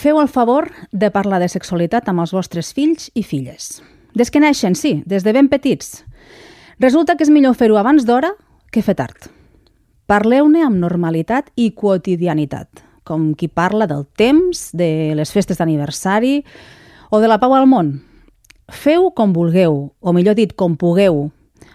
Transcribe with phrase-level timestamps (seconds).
[0.00, 3.82] Feu el favor de parlar de sexualitat amb els vostres fills i filles.
[4.16, 6.06] Des que neixen, sí, des de ben petits.
[6.80, 8.30] Resulta que és millor fer-ho abans d'hora
[8.72, 9.28] que fer tard.
[10.08, 16.46] Parleu-ne amb normalitat i quotidianitat, com qui parla del temps, de les festes d'aniversari
[17.10, 17.98] o de la pau al món.
[18.72, 21.26] Feu com vulgueu, o millor dit, com pugueu,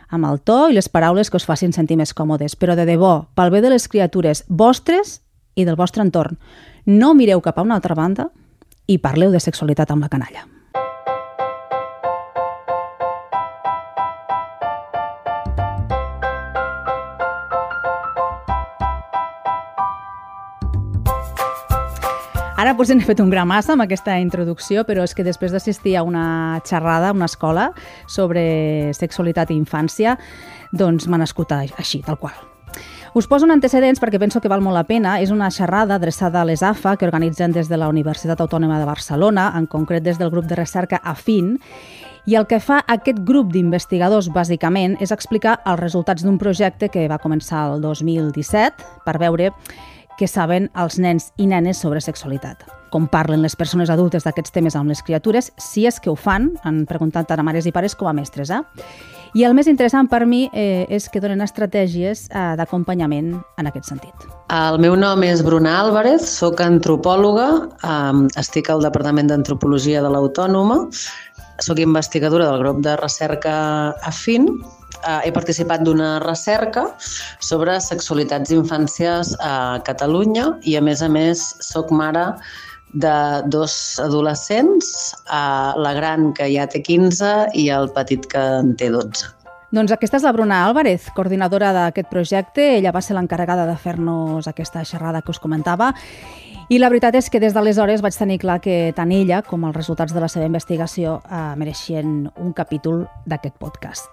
[0.10, 3.28] amb el to i les paraules que us facin sentir més còmodes, però de debò,
[3.38, 5.20] pel bé de les criatures vostres
[5.54, 6.40] i del vostre entorn.
[6.86, 8.28] No mireu cap a una altra banda
[8.86, 10.46] i parleu de sexualitat amb la canalla.
[22.56, 25.98] Ara potser n'he fet un gram massa amb aquesta introducció, però és que després d'assistir
[25.98, 27.72] a una xerrada a una escola
[28.08, 30.20] sobre sexualitat i infància,
[30.72, 32.55] doncs m'ha nascut així, tal qual.
[33.16, 35.14] Us poso un antecedents perquè penso que val molt la pena.
[35.24, 38.90] És una xerrada adreçada a les AFA que organitzen des de la Universitat Autònoma de
[38.90, 41.54] Barcelona, en concret des del grup de recerca AFIN,
[42.28, 47.08] i el que fa aquest grup d'investigadors, bàsicament, és explicar els resultats d'un projecte que
[47.08, 49.54] va començar el 2017 per veure
[50.20, 52.68] què saben els nens i nenes sobre sexualitat.
[52.92, 56.52] Com parlen les persones adultes d'aquests temes amb les criatures, si és que ho fan,
[56.68, 58.52] han preguntat tant a mares i pares com a mestres.
[58.52, 58.60] Eh?
[59.36, 63.90] I el més interessant per mi eh, és que donen estratègies eh, d'acompanyament en aquest
[63.92, 64.28] sentit.
[64.56, 67.50] El meu nom és Bruna Álvarez, sóc antropòloga,
[67.84, 70.86] eh, estic al Departament d'Antropologia de l'Autònoma,
[71.60, 73.56] sóc investigadora del grup de recerca
[74.08, 76.86] AFIN eh, he participat d'una recerca
[77.44, 82.30] sobre sexualitats d'infàncies a Catalunya i, a més a més, sóc mare
[82.96, 83.16] de
[83.52, 88.90] dos adolescents, eh, la gran que ja té 15 i el petit que en té
[88.90, 89.28] 12.
[89.76, 92.78] Doncs aquesta és la Bruna Álvarez, coordinadora d'aquest projecte.
[92.78, 95.92] Ella va ser l'encarregada de fer-nos aquesta xerrada que us comentava
[96.66, 99.76] i la veritat és que des d'aleshores vaig tenir clar que tant ella com els
[99.76, 104.10] resultats de la seva investigació eh, mereixien un capítol d'aquest podcast.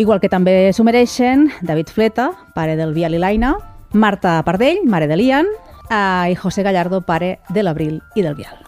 [0.00, 3.56] Igual que també s'ho mereixen David Fleta, pare del Biel i l'Aina,
[3.92, 5.48] Marta Pardell, mare de l'Ian,
[5.90, 8.66] eh, i José Gallardo, pare de l'Abril i del Biel.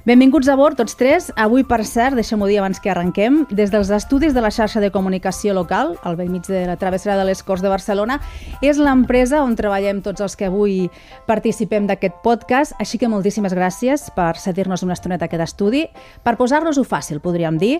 [0.00, 1.26] Benvinguts a bord, tots tres.
[1.36, 4.88] Avui, per cert, deixem-ho dir abans que arrenquem, des dels estudis de la xarxa de
[4.90, 8.16] comunicació local, al vell mig de la travessera de les Corts de Barcelona,
[8.64, 10.88] és l'empresa on treballem tots els que avui
[11.28, 15.84] participem d'aquest podcast, així que moltíssimes gràcies per cedir-nos una estoneta aquest estudi,
[16.24, 17.76] per posar-nos-ho fàcil, podríem dir.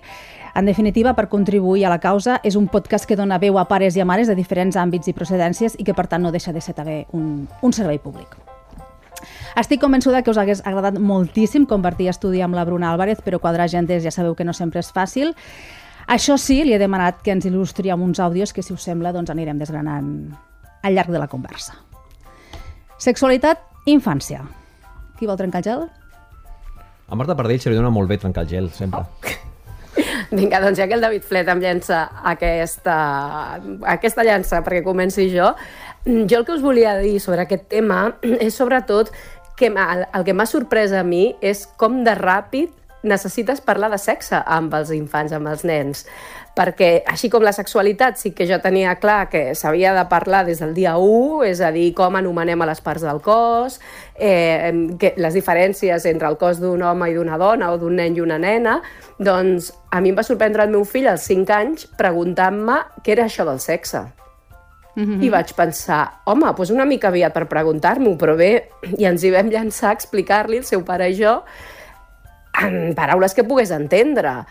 [0.52, 3.96] En definitiva, per contribuir a la causa, és un podcast que dona veu a pares
[3.96, 6.60] i a mares de diferents àmbits i procedències i que, per tant, no deixa de
[6.60, 8.36] ser també un, un servei públic.
[9.58, 13.66] Estic convençuda que us hagués agradat moltíssim compartir estudi amb la Bruna Álvarez, però quadrar
[13.66, 15.34] agendes ja sabeu que no sempre és fàcil.
[16.10, 19.12] Això sí, li he demanat que ens il·lustri amb uns àudios que, si us sembla,
[19.14, 20.10] doncs anirem desgranant
[20.82, 21.76] al llarg de la conversa.
[22.98, 24.42] Sexualitat infància.
[25.18, 25.86] Qui vol trencar el gel?
[27.10, 29.02] A Marta Pardell se li dona molt bé trencar el gel, sempre.
[29.02, 29.38] Oh.
[30.30, 32.96] Vinga, doncs ja que el David Flet em llença aquesta,
[33.94, 35.48] aquesta llança perquè comenci jo,
[36.06, 39.10] jo el que us volia dir sobre aquest tema és sobretot
[39.60, 42.72] que el, el que m'ha sorprès a mi és com de ràpid
[43.04, 46.04] necessites parlar de sexe amb els infants, amb els nens
[46.56, 50.60] perquè així com la sexualitat sí que jo tenia clar que s'havia de parlar des
[50.60, 53.78] del dia 1, és a dir, com anomenem a les parts del cos,
[54.16, 58.16] eh, que, les diferències entre el cos d'un home i d'una dona o d'un nen
[58.16, 58.80] i una nena,
[59.18, 63.28] doncs a mi em va sorprendre el meu fill als 5 anys preguntant-me què era
[63.30, 64.08] això del sexe.
[64.94, 65.22] Mm -hmm.
[65.24, 69.30] I vaig pensar, home, doncs una mica aviat per preguntar-m'ho, però bé, i ens hi
[69.30, 71.42] vam llançar a explicar-li, el seu pare i jo,
[72.62, 74.44] en paraules que pogués entendre.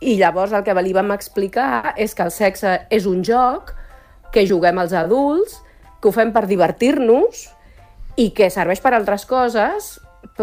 [0.00, 3.74] I llavors el que li vam explicar és que el sexe és un joc,
[4.32, 5.62] que juguem els adults,
[6.00, 7.48] que ho fem per divertir-nos
[8.16, 10.00] i que serveix per altres coses,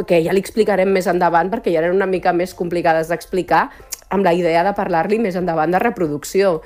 [0.07, 3.69] que ja li explicarem més endavant perquè ja eren una mica més complicades d'explicar
[4.09, 6.61] amb la idea de parlar-li més endavant de reproducció,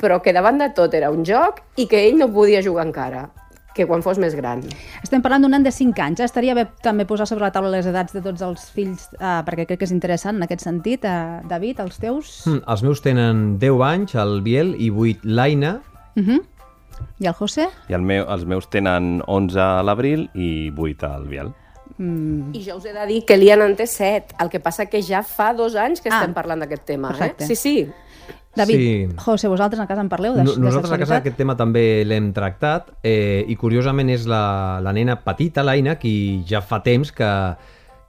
[0.00, 3.28] però que davant de tot era un joc i que ell no podia jugar encara
[3.74, 4.62] que quan fos més gran.
[5.04, 6.20] Estem parlant d'un nen de 5 anys.
[6.20, 6.26] Eh?
[6.26, 9.66] Estaria bé també posar sobre la taula les edats de tots els fills, eh, perquè
[9.68, 11.06] crec que és interessant en aquest sentit.
[11.06, 12.32] Eh, David, els teus?
[12.48, 15.80] Mm, els meus tenen 10 anys, el Biel, i 8 l'Aina.
[16.16, 16.30] Uh mhm.
[16.30, 16.46] -huh.
[17.18, 17.68] I el José?
[17.88, 21.52] I el meu, els meus tenen 11 a l'abril i 8 al Biel.
[21.96, 22.54] Mm.
[22.56, 25.02] I jo us he de dir que l'Ian en té 7, el que passa que
[25.02, 27.08] ja fa dos anys que ah, estem parlant d'aquest tema.
[27.08, 27.44] Perfecte.
[27.44, 27.46] Eh?
[27.46, 27.90] Sí, sí.
[28.56, 29.08] David, sí.
[29.16, 32.02] José, vosaltres a casa en parleu de, no, de Nosaltres a casa aquest tema també
[32.02, 37.12] l'hem tractat eh, i curiosament és la, la nena petita, l'Aina, qui ja fa temps
[37.14, 37.28] que,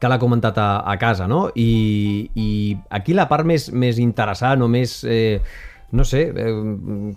[0.02, 1.44] que l'ha comentat a, a casa, no?
[1.54, 2.48] I, I
[2.90, 5.04] aquí la part més, més interessant o més...
[5.06, 5.42] Eh,
[5.92, 6.52] no sé, eh,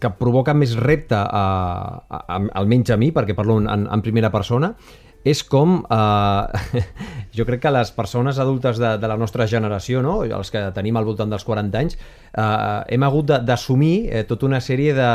[0.03, 1.45] que provoca més repte, a,
[2.03, 4.73] a, a, almenys a mi, perquè parlo en, en primera persona,
[5.25, 5.81] és com...
[5.89, 6.85] Eh,
[7.37, 10.23] jo crec que les persones adultes de, de la nostra generació, no?
[10.25, 14.63] els que tenim al voltant dels 40 anys, eh, hem hagut d'assumir eh, tota una
[14.63, 15.11] sèrie de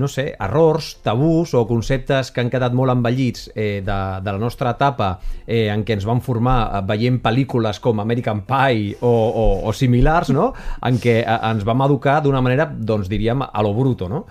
[0.00, 4.40] no sé, errors, tabús o conceptes que han quedat molt envellits eh, de, de la
[4.40, 5.10] nostra etapa
[5.44, 9.74] eh, en què ens vam formar eh, veient pel·lícules com American Pie o, o, o
[9.76, 10.54] similars, no?
[10.88, 14.24] en què eh, ens vam educar d'una manera, doncs diríem, a lo bruto, no?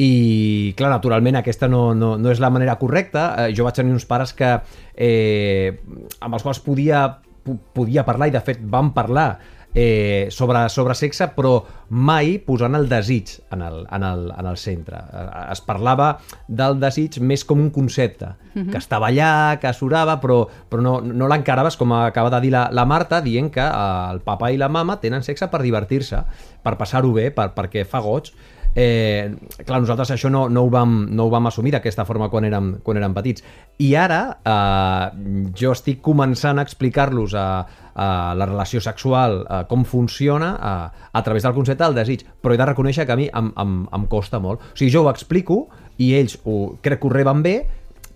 [0.00, 3.92] I clar, naturalment aquesta no, no, no és la manera correcta eh, jo vaig tenir
[3.92, 4.54] uns pares que
[4.96, 5.76] eh,
[6.20, 7.06] amb els quals podia,
[7.76, 9.30] podia parlar i de fet vam parlar
[9.74, 11.60] eh, sobre, sobre sexe, però
[11.94, 14.98] mai posant el desig en el, en el, en el centre.
[14.98, 16.10] Eh, es parlava
[16.48, 18.70] del desig més com un concepte, uh -huh.
[18.70, 22.68] que estava allà, que surava, però, però no, no l'encaraves, com acaba de dir la,
[22.72, 26.24] la Marta, dient que eh, el papa i la mama tenen sexe per divertir-se,
[26.62, 28.32] per passar-ho bé, per, perquè fa goig,
[28.74, 29.32] Eh,
[29.66, 32.70] clar, nosaltres això no, no, ho vam, no ho vam assumir d'aquesta forma quan érem,
[32.86, 33.42] quan érem petits.
[33.82, 37.46] I ara eh, jo estic començant a explicar-los a,
[37.94, 38.08] a
[38.38, 40.74] la relació sexual, a com funciona a,
[41.10, 43.76] a través del concepte del desig, però he de reconèixer que a mi em, em,
[43.90, 44.62] em costa molt.
[44.62, 45.64] O sigui, jo ho explico
[45.98, 47.56] i ells ho, crec que ho reben bé,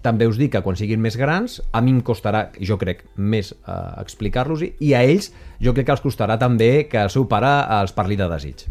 [0.04, 3.54] també us dic que quan siguin més grans, a mi em costarà, jo crec, més
[3.56, 5.32] eh, explicar-los i a ells
[5.64, 8.66] jo crec que els costarà també que el seu pare els parli de desig.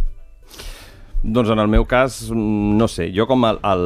[1.23, 3.83] Doncs en el meu cas, no sé, jo com el, el,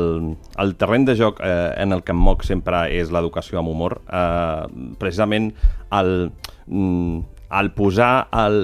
[0.57, 3.99] el terreny de joc eh, en el que em moc sempre és l'educació amb humor,
[4.09, 4.63] eh,
[4.97, 5.51] precisament
[5.93, 6.31] el,
[6.65, 7.19] mm,
[7.61, 8.09] el posar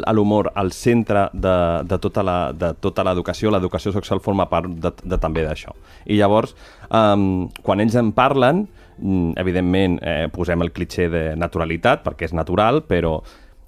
[0.10, 1.54] l'humor al centre de,
[1.86, 5.76] de tota l'educació, l'educació sexual forma part de, de també d'això.
[6.10, 6.58] I llavors,
[6.90, 7.14] eh,
[7.62, 8.66] quan ells en parlen,
[8.98, 13.20] mm, evidentment eh, posem el clitxer de naturalitat, perquè és natural, però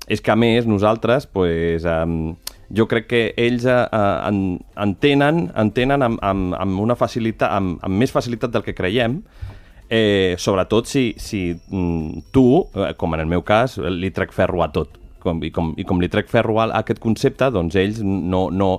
[0.07, 2.35] és que a més nosaltres, pues, eh,
[2.75, 8.01] jo crec que ells eh, en, entenen, entenen amb, amb, amb, una facilitat, amb, amb
[8.01, 9.19] més facilitat del que creiem,
[9.89, 14.63] eh, sobretot si, si mm, tu, eh, com en el meu cas, li trec ferro
[14.65, 15.01] a tot.
[15.25, 18.75] Com, i, com, I com li trec ferro a, aquest concepte, doncs ells no, no,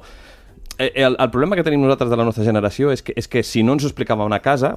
[0.79, 3.63] el, el problema que tenim nosaltres de la nostra generació és que, és que si
[3.65, 4.75] no ens ho explicava una casa,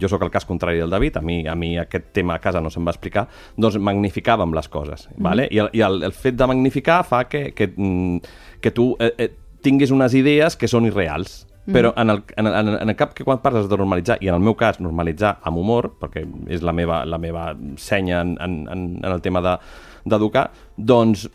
[0.00, 2.62] jo sóc el cas contrari del David, a mi, a mi aquest tema a casa
[2.62, 5.22] no se'm va explicar, doncs magnificàvem les coses, mm -hmm.
[5.22, 5.48] vale?
[5.50, 8.20] i, el, i el, el fet de magnificar fa que, que, mm,
[8.60, 9.30] que tu eh, eh,
[9.62, 11.46] tinguis unes idees que són irreals.
[11.64, 11.72] Mm.
[11.72, 14.34] Però en el, en, el, en el cap que quan parles de normalitzar, i en
[14.34, 18.66] el meu cas normalitzar amb humor, perquè és la meva, la meva senya en, en,
[18.98, 19.40] en el tema
[20.04, 21.28] d'educar, de, doncs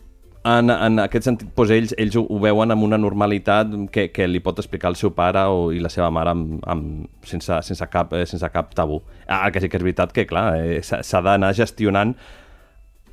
[0.45, 4.27] en, en aquest sentit, doncs ells, ells ho, ho veuen amb una normalitat que, que
[4.29, 7.87] li pot explicar el seu pare o, i la seva mare amb, amb, sense, sense,
[7.91, 9.01] cap, eh, sense cap tabú.
[9.27, 12.15] El que sí que és veritat que, clar, eh, s'ha d'anar gestionant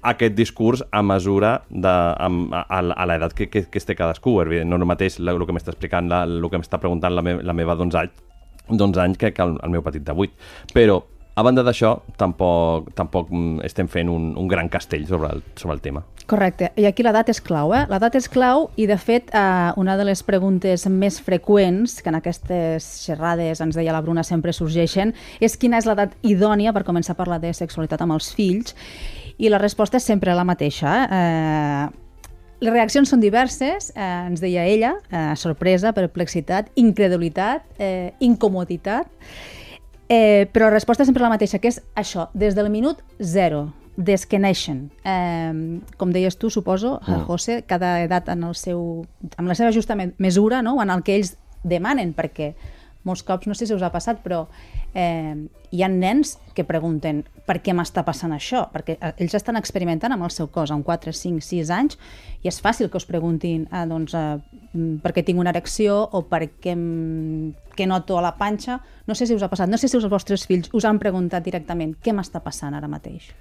[0.05, 4.37] aquest discurs a mesura de, a, a, a l'edat que, que, que es té cadascú.
[4.43, 7.39] Evident, no el mateix el que m'està explicant, la, el que m'està preguntant la, me,
[7.43, 8.23] la meva d'11 anys,
[8.69, 10.53] d'11 anys que, que el, el meu petit de 8.
[10.77, 11.01] Però
[11.35, 13.31] a banda d'això, tampoc, tampoc
[13.67, 16.05] estem fent un, un gran castell sobre el, sobre el tema.
[16.31, 16.71] Correcte.
[16.81, 17.83] I aquí l'edat és clau, eh?
[17.91, 22.17] L'edat és clau i, de fet, eh, una de les preguntes més freqüents que en
[22.21, 25.13] aquestes xerrades, ens deia la Bruna, sempre sorgeixen,
[25.45, 28.73] és quina és l'edat idònia per començar a parlar de sexualitat amb els fills.
[29.37, 30.95] I la resposta és sempre la mateixa.
[31.11, 32.05] Eh?
[32.65, 39.11] Les reaccions són diverses, eh, ens deia ella, eh, sorpresa, perplexitat, incredulitat, eh, incomoditat,
[40.09, 43.73] Eh, però la resposta és sempre la mateixa, que és això, des del minut zero,
[43.97, 44.91] des que neixen.
[45.05, 47.25] Eh, com deies tu, suposo, mm.
[47.29, 49.05] José, cada edat en el seu,
[49.37, 50.77] amb la seva justa mesura, no?
[50.83, 52.53] en el que ells demanen, perquè
[53.05, 54.45] molts cops, no sé si us ha passat, però
[54.95, 55.37] eh,
[55.71, 58.65] hi ha nens que pregunten per què m'està passant això?
[58.73, 61.99] Perquè eh, ells estan experimentant amb el seu cos, amb 4, 5, 6 anys,
[62.43, 64.39] i és fàcil que us preguntin ah, doncs, eh,
[65.05, 66.77] per què tinc una erecció o per què
[67.75, 68.81] que noto a la panxa.
[69.07, 71.45] No sé si us ha passat, no sé si els vostres fills us han preguntat
[71.45, 73.33] directament què m'està passant ara mateix.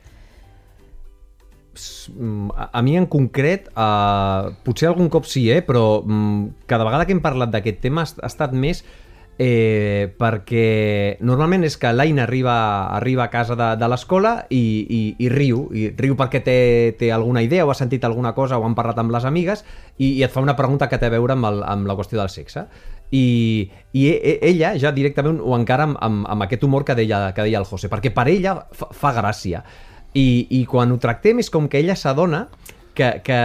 [1.73, 5.63] Mm, a mi en concret, uh, potser algun cop sí, eh?
[5.65, 8.83] però um, cada vegada que hem parlat d'aquest tema ha estat més
[9.37, 12.55] eh, perquè normalment és que l'Aina arriba,
[12.93, 16.57] arriba a casa de, de l'escola i, i, i riu, i riu perquè té,
[16.99, 19.65] té alguna idea o ha sentit alguna cosa o han parlat amb les amigues
[19.97, 22.19] i, i et fa una pregunta que té a veure amb, el, amb la qüestió
[22.21, 22.67] del sexe.
[23.13, 26.97] I, i e, e, ella ja directament ho encara amb, amb, amb aquest humor que
[26.97, 29.63] deia, que deia el José, perquè per ella fa, fa gràcia.
[30.13, 32.47] I, i quan ho tractem és com que ella s'adona
[32.93, 33.39] que, que,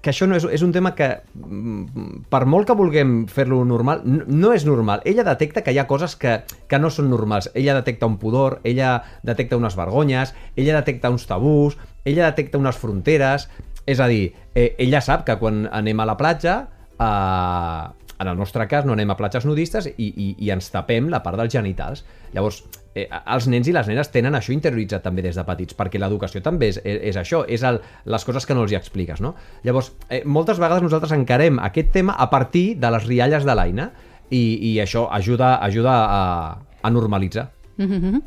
[0.00, 4.02] que això no és, és un tema que, mm, per molt que vulguem fer-lo normal,
[4.04, 5.02] no, no és normal.
[5.04, 7.50] Ella detecta que hi ha coses que, que no són normals.
[7.54, 12.80] Ella detecta un pudor, ella detecta unes vergonyes, ella detecta uns tabús, ella detecta unes
[12.80, 13.50] fronteres...
[13.90, 16.52] És a dir, eh, ella sap que quan anem a la platja,
[17.00, 21.08] eh, en el nostre cas no anem a platges nudistes i, i, i ens tapem
[21.10, 22.04] la part dels genitals.
[22.36, 22.60] Llavors,
[22.94, 26.42] eh, els nens i les nenes tenen això interioritzat també des de petits, perquè l'educació
[26.42, 29.34] també és, és, és això, és el, les coses que no els hi expliques, no?
[29.62, 33.90] Llavors, eh, moltes vegades nosaltres encarem aquest tema a partir de les rialles de l'Aina
[34.30, 37.50] i, i això ajuda, ajuda a, a normalitzar.
[37.76, 38.22] Mm -hmm.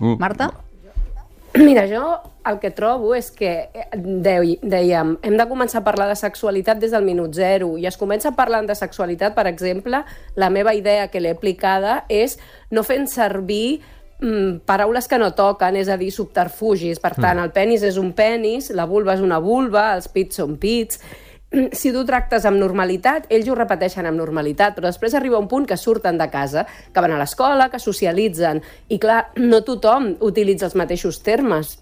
[0.00, 0.16] Mm.
[0.18, 0.50] Marta?
[1.54, 2.18] Mira, jo
[2.50, 6.80] el que trobo és que, eh, dei- dèiem, hem de començar a parlar de sexualitat
[6.80, 10.02] des del minut zero i es comença parlant de sexualitat, per exemple,
[10.34, 12.38] la meva idea que l'he aplicada és
[12.70, 13.80] no fent servir
[14.24, 17.02] mm, paraules que no toquen, és a dir, subterfugis.
[17.02, 20.58] Per tant, el penis és un penis, la vulva és una vulva, els pits són
[20.58, 21.00] pits...
[21.52, 25.46] Mm, Si tu tractes amb normalitat, ells ho repeteixen amb normalitat, però després arriba un
[25.46, 28.58] punt que surten de casa, que van a l'escola, que socialitzen,
[28.90, 31.76] i clar, no tothom utilitza els mateixos termes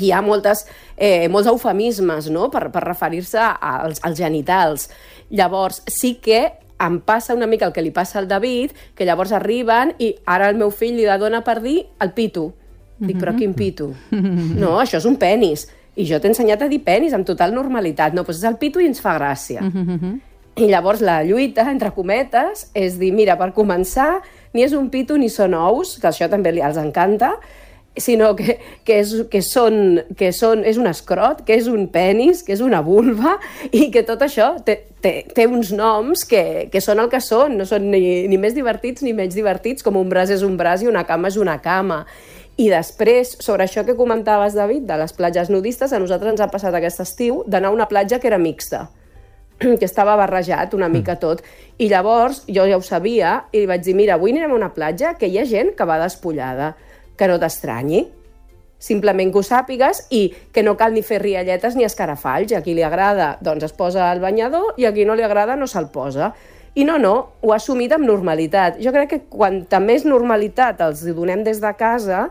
[0.00, 0.64] hi ha moltes,
[0.96, 2.48] eh, molts eufemismes no?
[2.50, 4.88] per, per referir-se als, als genitals.
[5.30, 6.40] Llavors, sí que
[6.82, 10.48] em passa una mica el que li passa al David, que llavors arriben i ara
[10.50, 12.52] el meu fill li dona per dir el pitu.
[12.98, 13.92] Dic, però quin pitu?
[14.62, 15.66] No, això és un penis.
[15.94, 18.14] I jo t'he ensenyat a dir penis amb total normalitat.
[18.14, 19.62] No, doncs és el pitu i ens fa gràcia.
[20.54, 24.20] I llavors la lluita, entre cometes, és dir, mira, per començar,
[24.54, 27.32] ni és un pitu ni són ous, que això també els encanta,
[27.96, 32.42] sinó que, que, és, que, són, que són, és un escrot, que és un penis,
[32.42, 33.36] que és una vulva,
[33.70, 37.58] i que tot això té, té, té uns noms que, que són el que són,
[37.60, 40.82] no són ni, ni més divertits ni menys divertits, com un braç és un braç
[40.82, 42.02] i una cama és una cama.
[42.56, 46.50] I després, sobre això que comentaves, David, de les platges nudistes, a nosaltres ens ha
[46.50, 48.88] passat aquest estiu d'anar a una platja que era mixta
[49.58, 51.42] que estava barrejat una mica tot.
[51.78, 54.72] I llavors jo ja ho sabia i li vaig dir, mira, avui anirem a una
[54.74, 56.74] platja que hi ha gent que va despullada,
[57.18, 58.04] que no t'estranyi,
[58.84, 62.52] simplement que ho sàpigues i que no cal ni fer rialletes ni escarafalls.
[62.52, 65.56] A qui li agrada, doncs es posa al banyador i a qui no li agrada
[65.56, 66.32] no se'l posa.
[66.74, 68.80] I no, no, ho ha assumit amb normalitat.
[68.82, 72.26] Jo crec que quanta més normalitat els donem des de casa,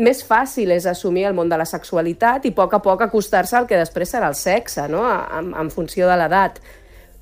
[0.00, 3.56] més fàcil és assumir el món de la sexualitat i a poc a poc acostar-se
[3.58, 5.02] al que després serà el sexe, no?
[5.10, 6.60] en, en funció de l'edat.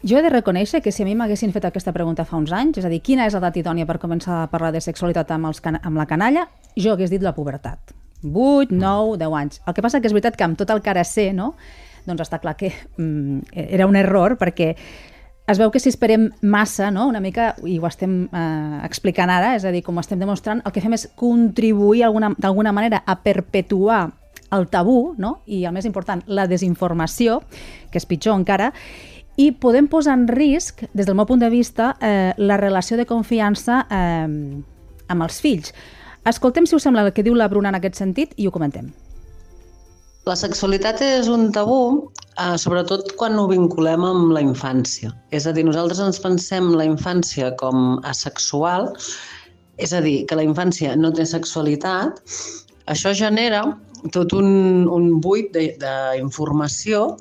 [0.06, 2.78] Jo he de reconèixer que si a mi m'haguessin fet aquesta pregunta fa uns anys,
[2.78, 5.60] és a dir, quina és l'edat idònia per començar a parlar de sexualitat amb, els
[5.60, 6.46] can amb la canalla,
[6.78, 7.94] jo hagués dit la pubertat.
[8.22, 9.60] 8, 9, 10 anys.
[9.66, 11.54] El que passa que és veritat que amb tot el que ara sé, no?
[12.06, 14.70] doncs està clar que mm, era un error perquè
[15.48, 17.08] es veu que si esperem massa, no?
[17.08, 20.62] una mica, i ho estem eh, explicant ara, és a dir, com ho estem demostrant,
[20.64, 24.12] el que fem és contribuir alguna- d'alguna manera a perpetuar
[24.52, 25.40] el tabú, no?
[25.46, 27.42] i el més important, la desinformació,
[27.90, 28.72] que és pitjor encara,
[29.38, 33.06] i podem posar en risc, des del meu punt de vista, eh, la relació de
[33.06, 34.26] confiança eh,
[35.06, 35.70] amb els fills.
[36.26, 38.90] Escoltem, si us sembla, el que diu la Bruna en aquest sentit i ho comentem.
[40.26, 45.14] La sexualitat és un tabú, eh, sobretot quan ho vinculem amb la infància.
[45.30, 48.90] És a dir, nosaltres ens pensem la infància com asexual,
[49.78, 52.18] és a dir, que la infància no té sexualitat,
[52.90, 53.62] això genera
[54.10, 57.14] tot un, un buit d'informació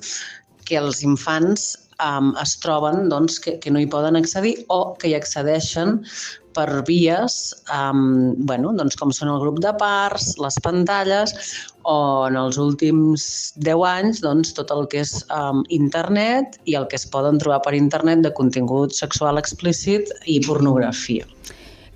[0.66, 5.10] que els infants um, es troben doncs, que, que no hi poden accedir o que
[5.10, 5.98] hi accedeixen
[6.56, 7.38] per vies
[7.70, 11.34] um, bueno, doncs com són el grup de parts, les pantalles
[11.88, 13.28] o en els últims
[13.62, 17.62] 10 anys doncs, tot el que és um, internet i el que es poden trobar
[17.66, 21.28] per internet de contingut sexual explícit i pornografia.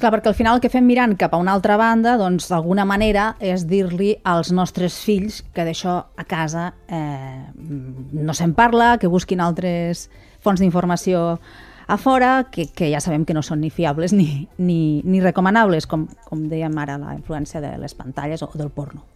[0.02, 2.82] Clar, perquè al final el que fem mirant cap a una altra banda, doncs d'alguna
[2.82, 9.06] manera és dir-li als nostres fills que d'això a casa eh, no se'n parla, que
[9.06, 10.08] busquin altres
[10.42, 11.38] fonts d'informació
[11.86, 15.86] a fora, que, que ja sabem que no són ni fiables ni, ni, ni recomanables,
[15.86, 19.06] com, com dèiem ara, la influència de les pantalles o del porno.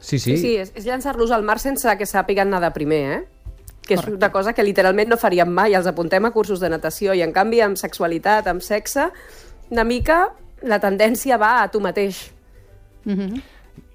[0.00, 0.36] Sí, Sí, sí.
[0.36, 3.20] sí, és, és llançar-los al mar sense que sàpiguen nedar primer, eh?
[3.88, 7.14] Que és una cosa que literalment no faríem mai, els apuntem a cursos de natació
[7.16, 9.08] i en canvi amb sexualitat, amb sexe,
[9.70, 10.28] una mica
[10.66, 12.26] la tendència va a tu mateix.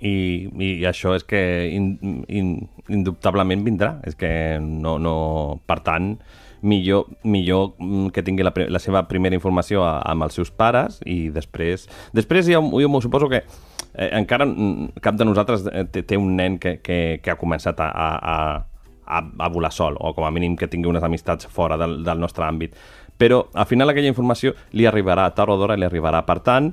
[0.03, 0.13] I,
[0.60, 1.39] i això és que
[1.72, 2.56] in, in,
[2.89, 3.98] indubtablement vindrà.
[4.08, 5.15] És que no, no...
[5.68, 6.13] Per tant,
[6.63, 11.00] millor, millor mm, que tingui la, la seva primera informació a, amb els seus pares
[11.06, 11.88] i després...
[12.15, 16.20] Després jo, jo m'ho suposo que eh, encara mm, cap de nosaltres eh, té, té
[16.20, 18.38] un nen que, que, que ha començat a, a, a,
[19.06, 22.24] a, a volar sol, o com a mínim que tingui unes amistats fora del, del
[22.24, 22.75] nostre àmbit.
[23.17, 26.24] Però al final aquella informació li arribarà tard o d'hora, li arribarà.
[26.25, 26.72] Per tant,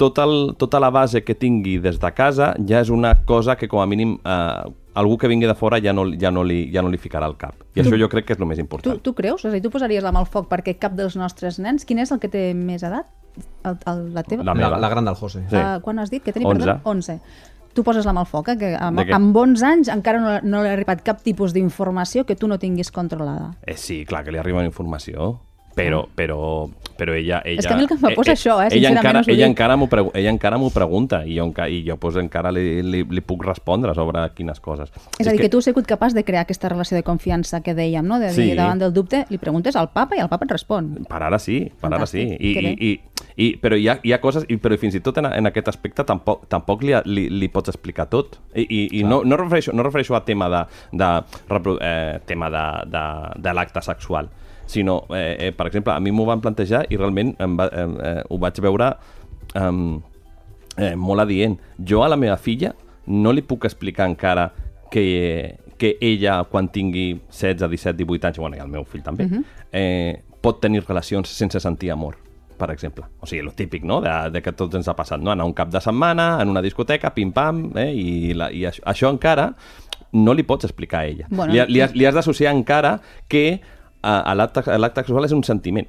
[0.00, 3.68] tot el, tota la base que tingui des de casa ja és una cosa que
[3.68, 6.80] com a mínim eh, algú que vingui de fora ja no, ja no, li, ja
[6.82, 7.54] no li ficarà al cap.
[7.76, 9.00] I això jo crec que és el més Tu, important.
[9.04, 9.44] tu creus?
[9.44, 11.84] És a dir, tu posaries la mà al foc perquè cap dels nostres nens...
[11.84, 13.06] Quin és el que té més edat?
[13.64, 14.42] El, el, la teva?
[14.42, 14.78] La La, meva.
[14.80, 15.44] la gran del José.
[15.50, 15.56] Sí.
[15.56, 16.48] Uh, quan has dit que tenia?
[16.48, 16.64] 11.
[16.64, 16.80] Perdó?
[16.90, 17.20] 11.
[17.76, 18.56] Tu poses la mà al foc, eh?
[18.58, 22.34] que amb, amb bons anys encara no, no li ha arribat cap tipus d'informació que
[22.34, 23.52] tu no tinguis controlada.
[23.62, 25.36] Eh, sí, clar que li arriba informació,
[25.80, 26.40] però, però,
[26.98, 27.58] però ella, ella...
[27.60, 29.48] És que a mi el que em fa por és això, eh, ella encara, ella
[29.48, 33.94] encara m'ho pregu pregunta i jo, i jo pues, encara li, li, li puc respondre
[33.94, 34.90] sobre quines coses.
[35.18, 37.74] És a dir, que tu has sigut capaç de crear aquesta relació de confiança que
[37.74, 38.18] dèiem, no?
[38.18, 38.56] De dir, Sí.
[38.56, 41.04] davant del dubte, li preguntes al papa i el papa et respon.
[41.08, 42.26] Per ara sí, per ara sí.
[42.26, 44.96] Fantàstic, I, que i, i, i, però hi ha, hi ha coses, i, però fins
[44.98, 48.40] i tot en, en aquest aspecte tampoc, tampoc li, li, li pots explicar tot.
[48.54, 51.10] I, i, i no, no, refereixo, no refereixo a tema de, de,
[51.80, 53.04] eh, tema de, de,
[53.40, 54.30] de l'acte sexual,
[54.70, 57.88] sinó, eh, eh, per exemple, a mi m'ho van plantejar i realment em va, eh,
[58.10, 58.92] eh, ho vaig veure
[59.58, 59.72] eh,
[60.76, 61.58] eh, molt adient.
[61.76, 62.72] Jo a la meva filla
[63.10, 64.50] no li puc explicar encara
[64.90, 69.26] que, que ella, quan tingui 16, 17, 18 anys, bueno, i el meu fill també,
[69.26, 69.44] uh -huh.
[69.72, 72.16] eh, pot tenir relacions sense sentir amor
[72.60, 73.04] per exemple.
[73.20, 75.56] O sigui, el típic, no?, de, de que tots ens ha passat, no?, anar un
[75.56, 77.92] cap de setmana, en una discoteca, pim-pam, eh?
[77.96, 79.54] i, la, i això, això encara
[80.12, 81.26] no li pots explicar a ella.
[81.30, 82.98] Bueno, li, li, has, li has d'associar encara
[83.28, 83.60] que
[84.02, 85.86] l'acte sexual és un sentiment.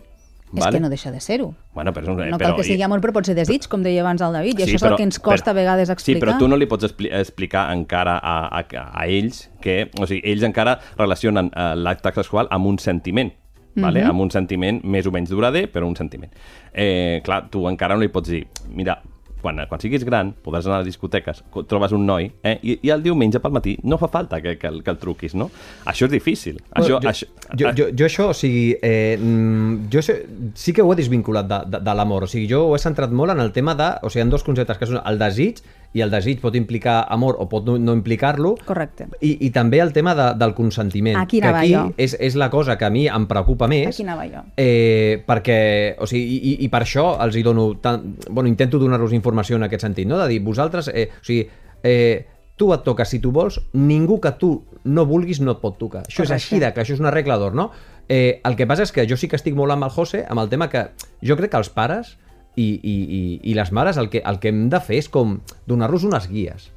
[0.54, 1.54] És que no deixa de ser-ho.
[1.74, 4.20] Bueno, però, No però, cal que sigui amor, però pot ser desig, com deia abans
[4.22, 6.22] el David, i això és però- el que ens costa però- a vegades Sí, explicar.
[6.28, 9.90] però tu no li pots expli explicar encara a, a, a ells que...
[9.98, 13.32] O sigui, ells encara relacionen uh, l'acte sexual amb un sentiment,
[13.76, 14.02] vale?
[14.04, 14.10] Mhm.
[14.10, 16.34] amb un sentiment més o menys durader, però un sentiment.
[16.74, 19.02] Eh, clar, tu encara no li pots dir, mira,
[19.42, 22.92] quan, quan siguis gran, podràs anar a discoteques, co- trobes un noi, eh, i, i
[22.94, 25.50] el diumenge pel matí no fa falta que, que, el- que el truquis, no?
[25.86, 26.62] Això és difícil.
[26.72, 30.20] Això, jo, això, jo, jo, jo això, o sigui, eh, mm, jo sé,
[30.56, 33.12] sí que ho he desvinculat de, de, de l'amor, o sigui, jo ho he centrat
[33.12, 35.62] molt en el tema de, o sigui, en dos conceptes, que són el desig,
[35.94, 39.10] i el desig pot implicar amor o pot no, no implicar-lo, Correcte.
[39.20, 41.86] i, i també el tema de, del consentiment, Aquí que aquí jo.
[41.98, 44.44] és, és la cosa que a mi em preocupa més, Aquí anava jo.
[44.56, 45.60] Eh, perquè,
[46.00, 49.68] o sigui, i, i per això els hi dono tant, bueno, intento donar-los informació en
[49.68, 50.20] aquest sentit, no?
[50.22, 51.48] De dir, vosaltres, eh, o sigui,
[51.84, 54.52] eh, tu et toques si tu vols, ningú que tu
[54.86, 56.04] no vulguis no et pot tocar.
[56.06, 56.36] Això Correcte.
[56.36, 57.72] és així de que això és una regla d'or, no?
[58.08, 60.40] Eh, el que passa és que jo sí que estic molt amb el José, amb
[60.44, 60.90] el tema que
[61.26, 62.18] jo crec que els pares
[62.56, 65.40] i, i, i, i les mares el que, el que hem de fer és com
[65.70, 66.70] donar-los unes guies.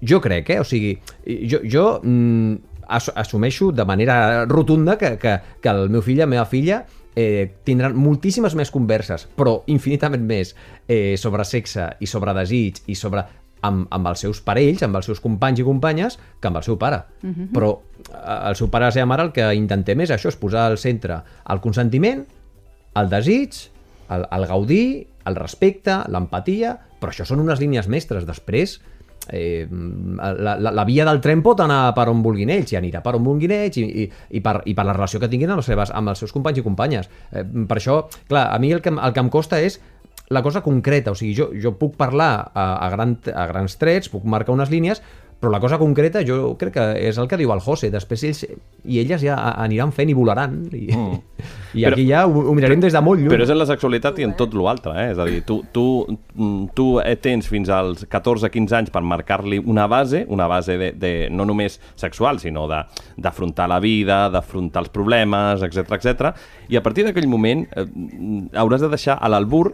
[0.00, 0.60] Jo crec, eh?
[0.62, 0.96] O sigui,
[1.50, 6.22] jo, jo mm, ass assumeixo de manera rotunda que, que, que el meu fill i
[6.24, 6.84] la meva filla
[7.18, 10.54] eh, tindran moltíssimes més converses, però infinitament més
[10.86, 13.24] eh, sobre sexe i sobre desig i sobre
[13.66, 16.78] amb, amb els seus parells, amb els seus companys i companyes, que amb el seu
[16.78, 17.02] pare.
[17.54, 20.38] Però eh, el seu pare i la seva mare el que intentem és això, és
[20.38, 22.24] posar al centre el consentiment,
[22.98, 23.66] el desig,
[24.14, 24.86] el, el gaudir,
[25.28, 28.26] el respecte, l'empatia, però això són unes línies mestres.
[28.28, 28.78] Després,
[29.30, 33.02] eh, la, la, la via del tren pot anar per on vulguin ells, i anirà
[33.04, 35.62] per on vulguin ells, i, i, i, per, i per la relació que tinguin amb,
[35.62, 37.12] les seves, amb els seus companys i companyes.
[37.32, 39.80] Eh, per això, clar, a mi el que, el que em costa és
[40.28, 44.10] la cosa concreta, o sigui, jo, jo puc parlar a, a, gran, a grans trets,
[44.12, 45.00] puc marcar unes línies,
[45.38, 48.40] però la cosa concreta jo crec que és el que diu el José, després ells
[48.88, 51.18] i elles ja aniran fent i volaran, i, mm.
[51.78, 53.30] i Però- aquí ja ho, ho mirarem des de molt lluny.
[53.30, 55.12] Però és en la sexualitat i en tot l'altre, eh?
[55.12, 55.84] És a dir, tu, tu,
[56.34, 60.90] mm, tu eh, tens fins als 14-15 anys per marcar-li una base, una base de,
[60.98, 66.32] de, no només sexual, sinó d'afrontar la vida, d'afrontar els problemes, etc etc.
[66.68, 69.68] i a partir d'aquell moment eh, mm, hauràs de deixar a l'albur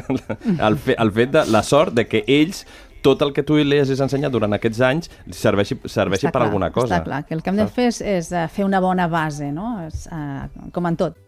[0.68, 2.66] el, fe, el fet de la sort de que ells
[3.02, 6.48] tot el que tu li hagis ensenyat durant aquests anys serveixi, serveixi Està per clar,
[6.48, 6.98] alguna cosa.
[6.98, 9.52] Està clar, que el que hem de fer és, és eh, fer una bona base,
[9.52, 9.76] no?
[9.86, 11.18] És, eh, com en tot.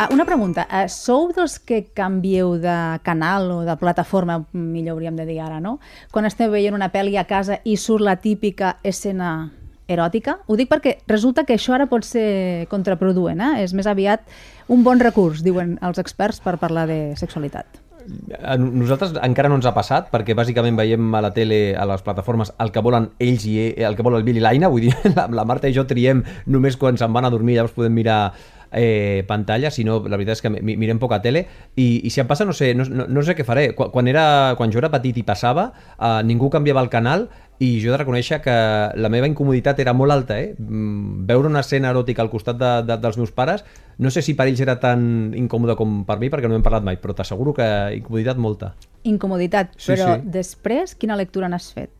[0.00, 2.74] Ah, una pregunta, eh, sou dels que canvieu de
[3.04, 5.74] canal o de plataforma, millor hauríem de dir ara, no?
[6.10, 9.50] Quan esteu veient una pel·li a casa i surt la típica escena
[9.90, 10.38] eròtica?
[10.46, 13.52] Ho dic perquè resulta que això ara pot ser contraproduent, eh?
[13.64, 14.24] És més aviat
[14.70, 17.80] un bon recurs, diuen els experts, per parlar de sexualitat.
[18.42, 22.02] A nosaltres encara no ens ha passat perquè bàsicament veiem a la tele, a les
[22.06, 24.94] plataformes, el que volen ells i el que vol el Bill i l'Aina, vull dir,
[25.18, 28.20] la, la Marta i jo triem només quan se'n van a dormir, llavors podem mirar
[28.72, 32.20] eh, pantalla, si no, la veritat és que mi- mirem poca tele i, i si
[32.20, 33.70] em passa, no sé, no, no, sé què faré.
[33.74, 37.28] Quan, quan, era, quan jo era petit i passava, eh, ningú canviava el canal
[37.60, 38.52] i jo he de reconèixer que
[38.96, 40.54] la meva incomoditat era molt alta, eh?
[40.58, 43.64] Mm, Veure una escena eròtica al costat de, de, dels meus pares,
[44.00, 46.86] no sé si per ells era tan incòmode com per mi, perquè no hem parlat
[46.86, 47.66] mai, però t'asseguro que
[47.98, 48.72] incomoditat molta.
[49.04, 50.28] Incomoditat, Sí, però sí.
[50.40, 51.90] després quina lectura n'has fet?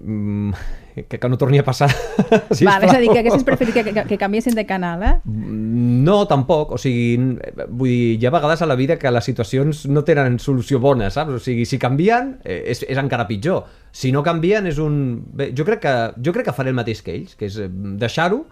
[0.00, 0.50] Mm,
[1.08, 1.90] que, que no torni a passar.
[2.50, 5.12] Sí, Vale, és a dir, que haguessis preferit que, que, que canviessin de canal, eh?
[5.26, 6.72] No, tampoc.
[6.74, 10.02] O sigui, n- vull dir, hi ha vegades a la vida que les situacions no
[10.08, 11.36] tenen solució bona, saps?
[11.38, 13.66] O sigui, si canvien, eh, és, és encara pitjor.
[13.96, 14.96] Si no canvien, és un...
[15.36, 15.94] Bé, jo crec, que,
[16.24, 18.42] jo crec que faré el mateix que ells, que és eh, deixar-ho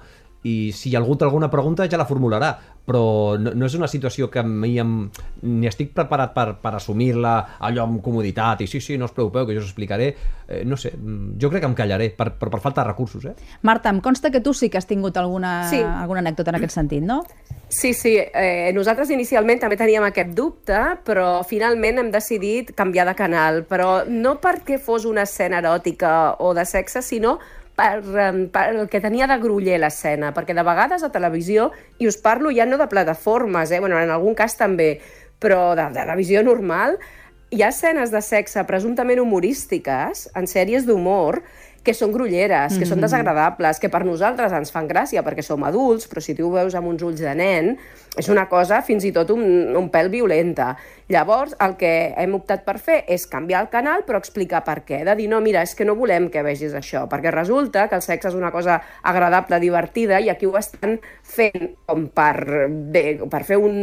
[0.45, 2.53] i si algú té alguna pregunta ja la formularà
[2.85, 5.07] però no, no és una situació que a mi em,
[5.49, 7.33] ni estic preparat per, per assumir-la
[7.65, 10.11] allò amb comoditat i sí, sí, no us preocupeu que jo us explicaré
[10.47, 13.25] eh, no sé, mm, jo crec que em callaré per, per, per falta de recursos
[13.25, 13.35] eh?
[13.63, 15.81] Marta, em consta que tu sí que has tingut alguna, Sí.
[15.81, 17.23] alguna anècdota en aquest sentit, no?
[17.69, 23.17] Sí, sí, eh, nosaltres inicialment també teníem aquest dubte, però finalment hem decidit canviar de
[23.19, 27.39] canal, però no perquè fos una escena eròtica o de sexe, sinó
[27.77, 28.03] per,
[28.55, 32.53] per el que tenia de gruller l'escena, perquè de vegades a televisió, i us parlo
[32.55, 33.81] ja no de plataformes, eh?
[33.81, 34.99] bueno, en algun cas també,
[35.43, 36.99] però de, de televisió normal,
[37.55, 41.43] hi ha escenes de sexe presumptament humorístiques en sèries d'humor
[41.85, 46.09] que són grulleres, que són desagradables, que per nosaltres ens fan gràcia perquè som adults,
[46.09, 47.75] però si tu ho veus amb uns ulls de nen,
[48.17, 49.45] és una cosa fins i tot un,
[49.77, 50.75] un pèl violenta.
[51.13, 55.03] Llavors, el que hem optat per fer és canviar el canal, però explicar per què.
[55.05, 58.07] De dir, no, mira, és que no volem que vegis això, perquè resulta que el
[58.07, 63.45] sexe és una cosa agradable, divertida, i aquí ho estan fent com per, bé, per
[63.45, 63.77] fer un,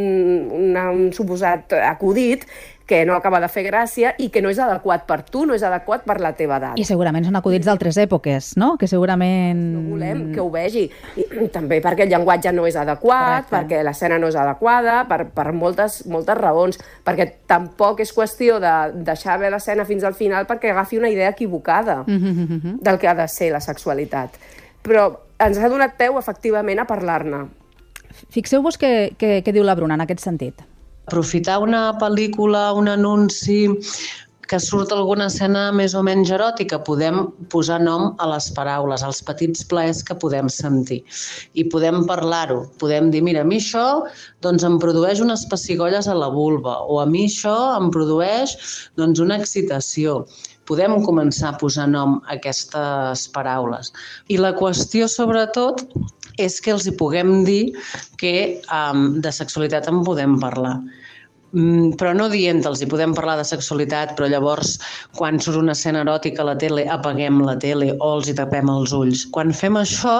[0.58, 2.48] una, un suposat acudit
[2.86, 5.62] que no acaba de fer gràcia i que no és adequat per tu, no és
[5.62, 6.78] adequat per la teva edat.
[6.78, 8.76] I segurament són acudits d'altres èpoques, no?
[8.76, 9.60] Que segurament...
[9.74, 10.88] No volem que ho vegi.
[11.16, 13.56] I també perquè el llenguatge no és adequat, Correcte.
[13.56, 18.74] perquè l'escena no és adequada, per, per moltes, moltes raons, perquè tampoc és qüestió de
[19.06, 22.78] deixar bé l'escena fins al final perquè agafi una idea equivocada Mhm.
[22.82, 24.30] del que ha de ser la sexualitat.
[24.82, 25.06] Però
[25.38, 27.46] ens ha donat peu, efectivament, a parlar-ne.
[28.32, 30.60] Fixeu-vos què, què, què diu la Bruna en aquest sentit.
[31.06, 33.66] Aprofitar una pel·lícula, un anunci
[34.52, 39.22] que surt alguna escena més o menys eròtica, podem posar nom a les paraules, als
[39.24, 40.98] petits plaers que podem sentir.
[41.56, 42.66] I podem parlar-ho.
[42.82, 44.04] Podem dir, mira, a mi això
[44.44, 48.52] doncs, em produeix unes pessigolles a la vulva, o a mi això em produeix
[49.00, 50.26] doncs, una excitació.
[50.68, 53.88] Podem començar a posar nom a aquestes paraules.
[54.28, 55.80] I la qüestió, sobretot,
[56.46, 57.62] és que els hi puguem dir
[58.20, 58.34] que
[58.72, 60.78] um, de sexualitat en podem parlar.
[61.52, 64.78] Mm, però no dient els hi podem parlar de sexualitat, però llavors
[65.18, 68.70] quan surt una escena eròtica a la tele apaguem la tele o els hi tapem
[68.72, 69.26] els ulls.
[69.36, 70.16] Quan fem això,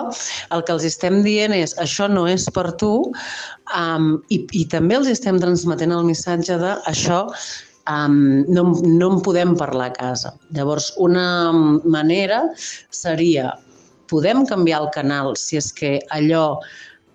[0.53, 5.01] el que els estem dient és això no és per tu um, i, i també
[5.01, 7.25] els estem transmetent el missatge de això
[7.89, 10.37] um, no, no en podem parlar a casa.
[10.53, 11.27] Llavors, una
[11.97, 12.45] manera
[12.93, 13.55] seria
[14.13, 16.47] podem canviar el canal si és que allò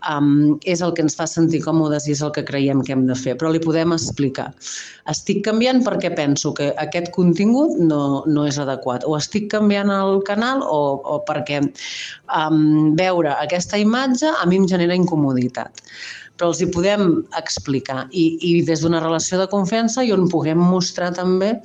[0.05, 3.05] um, és el que ens fa sentir còmodes i és el que creiem que hem
[3.09, 4.49] de fer, però li podem explicar.
[5.11, 10.21] Estic canviant perquè penso que aquest contingut no, no és adequat, o estic canviant el
[10.27, 15.83] canal o, o perquè um, veure aquesta imatge a mi em genera incomoditat
[16.37, 17.07] però els hi podem
[17.39, 21.55] explicar i, i des d'una relació de confiança i on puguem mostrar també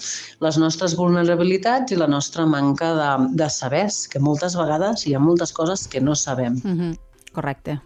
[0.40, 5.22] les nostres vulnerabilitats i la nostra manca de, de sabers, que moltes vegades hi ha
[5.22, 6.60] moltes coses que no sabem.
[6.64, 6.98] Mm -hmm.
[7.32, 7.80] Correcte.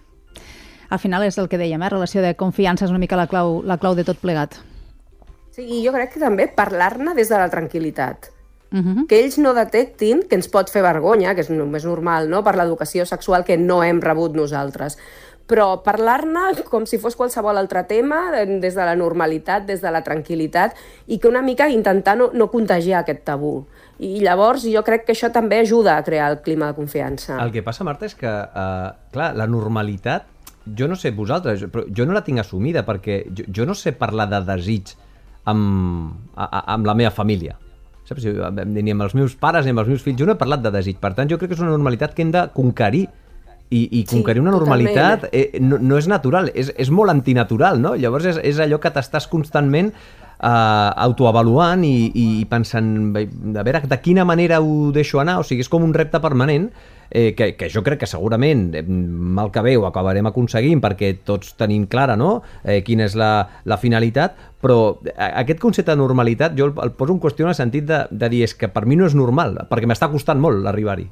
[0.89, 1.89] Al final és el que dèiem, eh?
[1.89, 4.55] relació de confiança és una mica la clau, la clau de tot plegat.
[5.51, 8.33] Sí, I jo crec que també parlar-ne des de la tranquil·litat.
[8.71, 9.07] Mm -hmm.
[9.07, 12.57] que ells no detectin que ens pot fer vergonya, que és només normal, no?, per
[12.57, 14.99] l'educació sexual que no hem rebut nosaltres.
[15.47, 19.93] Però parlar-ne com si fos qualsevol altre tema, eh, des de la normalitat, des de
[19.95, 20.75] la tranquil·litat,
[21.07, 23.61] i que una mica intentar no, no contagiar aquest tabú.
[24.03, 27.39] I llavors jo crec que això també ajuda a crear el clima de confiança.
[27.43, 30.27] El que passa, Marta, és que, uh, clar, la normalitat,
[30.67, 33.93] jo no sé vosaltres, però jo no la tinc assumida perquè jo, jo no sé
[33.95, 34.97] parlar de desig
[35.47, 37.55] amb, a, a, amb la meva família.
[38.07, 38.23] Saps?
[38.23, 40.19] Jo, Ni amb els meus pares ni amb els meus fills.
[40.19, 40.99] Jo no he parlat de desig.
[41.03, 43.07] Per tant, jo crec que és una normalitat que hem de conquerir
[43.71, 44.85] i, i conquerir una totalment.
[44.87, 47.97] normalitat eh, no, no és natural, és, és molt antinatural, no?
[47.99, 54.01] Llavors és, és allò que t'estàs constantment eh, autoavaluant i, i pensant a veure de
[54.03, 56.71] quina manera ho deixo anar, o sigui, és com un repte permanent
[57.11, 61.17] eh, que, que jo crec que segurament eh, mal que bé ho acabarem aconseguint perquè
[61.27, 62.41] tots tenim clara no?
[62.65, 63.33] eh, quina és la,
[63.65, 67.59] la finalitat però aquest concepte de normalitat jo el, el poso en qüestió en el
[67.59, 70.67] sentit de, de dir és que per mi no és normal, perquè m'està costant molt
[70.67, 71.09] arribar-hi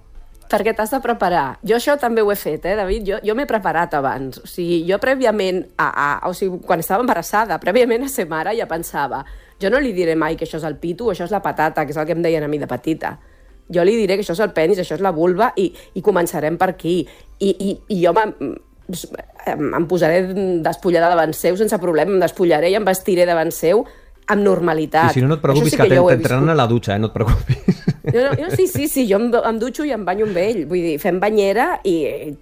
[0.54, 1.58] Perquè t'has de preparar.
[1.66, 3.06] Jo això també ho he fet, eh, David?
[3.08, 4.38] Jo, jo m'he preparat abans.
[4.38, 8.54] O sigui, jo prèviament, a, a, o sigui, quan estava embarassada, prèviament a ser mare,
[8.54, 9.24] ja pensava,
[9.60, 11.90] jo no li diré mai que això és el pitu, això és la patata, que
[11.90, 13.16] és el que em deien a mi de petita.
[13.74, 16.58] Jo li diré que això és el penis, això és la vulva, i, i començarem
[16.60, 17.00] per aquí.
[17.40, 18.54] I, i, i jo em,
[19.90, 20.22] posaré
[20.62, 23.82] despullada davant seu sense problema, em despullaré i em vestiré davant seu
[24.30, 25.10] amb normalitat.
[25.10, 27.02] i si no, no et Això preocupis sí que, he t'entraran a la dutxa, eh?
[27.02, 30.02] no et preocupis jo, no, jo, sí, sí, sí, jo em, em dutxo i em
[30.04, 30.64] banyo amb ell.
[30.68, 31.94] Vull dir, fem banyera i,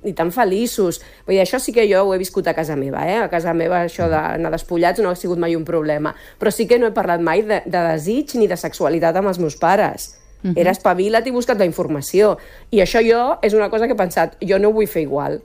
[0.09, 0.99] i tan feliços.
[1.27, 3.21] Vull dir, això sí que jo ho he viscut a casa meva, eh?
[3.23, 6.15] A casa meva això d'anar despullats no ha sigut mai un problema.
[6.41, 9.39] Però sí que no he parlat mai de, de desig ni de sexualitat amb els
[9.39, 10.17] meus pares.
[10.43, 10.59] Uh -huh.
[10.59, 12.39] Era espavila't i busca't la informació.
[12.71, 15.43] I això jo és una cosa que he pensat, jo no ho vull fer igual.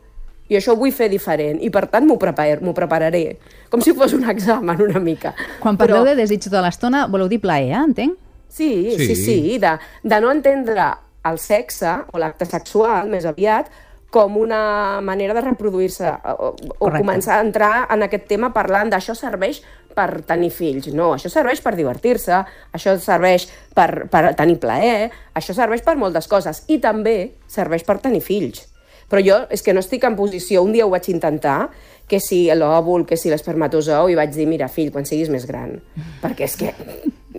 [0.50, 3.38] i això ho vull fer diferent, i per tant m'ho prepar prepararé,
[3.70, 5.34] com si fos un examen una mica.
[5.60, 6.06] Quan parleu Però...
[6.06, 7.84] de desig tota l'estona, voleu dir plaer, eh?
[7.84, 8.16] entenc?
[8.50, 10.94] Sí, sí, sí, sí de, de no entendre
[11.28, 13.70] el sexe o l'acte sexual, més aviat,
[14.10, 19.14] com una manera de reproduir-se o, o començar a entrar en aquest tema parlant d'això
[19.18, 19.60] serveix
[19.98, 20.88] per tenir fills.
[20.96, 22.40] No, això serveix per divertir-se,
[22.78, 27.18] això serveix per, per tenir plaer, això serveix per moltes coses i també
[27.52, 28.64] serveix per tenir fills.
[29.08, 31.70] Però jo és que no estic en posició, un dia ho vaig intentar,
[32.08, 35.78] que si l'òvul, que si l'espermatozou, i vaig dir, mira, fill, quan siguis més gran.
[36.24, 36.74] Perquè és que,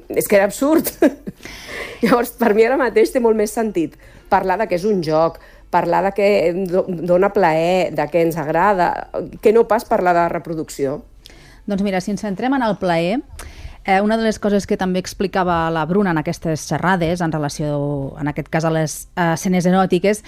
[0.08, 0.90] és que era absurd.
[2.02, 3.96] Llavors, per mi ara mateix té molt més sentit
[4.28, 5.38] parlar de que és un joc,
[5.70, 6.28] parlar de que
[7.08, 9.08] dona plaer, de què ens agrada,
[9.42, 11.02] que no pas parlar de reproducció.
[11.68, 13.18] Doncs mira, si ens centrem en el plaer,
[13.84, 18.14] eh, una de les coses que també explicava la Bruna en aquestes xerrades, en relació,
[18.20, 20.24] en aquest cas, a les escenes eròtiques,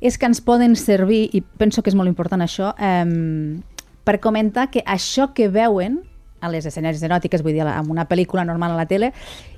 [0.00, 3.58] és que ens poden servir, i penso que és molt important això, eh,
[4.04, 6.04] per comentar que això que veuen
[6.46, 9.12] a les escenes eròtiques, vull dir, en una pel·lícula normal a la tele,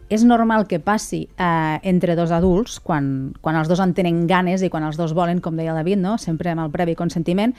[0.09, 4.65] és normal que passi eh, entre dos adults, quan, quan els dos en tenen ganes
[4.65, 6.17] i quan els dos volen, com deia David, no?
[6.19, 7.55] sempre amb el previ consentiment.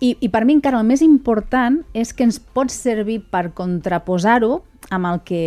[0.00, 4.62] I, I per mi encara el més important és que ens pot servir per contraposar-ho
[4.88, 5.46] amb el que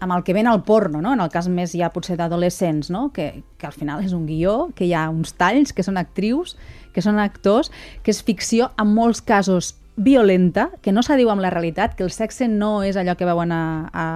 [0.00, 1.12] amb el que ven al porno, no?
[1.12, 3.10] en el cas més ja potser d'adolescents, no?
[3.12, 6.56] que, que al final és un guió, que hi ha uns talls, que són actrius,
[6.94, 7.68] que són actors,
[8.02, 12.12] que és ficció, en molts casos violenta, que no s'adiu amb la realitat, que el
[12.14, 14.06] sexe no és allò que veuen a, a,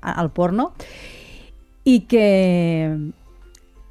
[0.00, 0.72] a, al porno,
[1.84, 2.28] i que,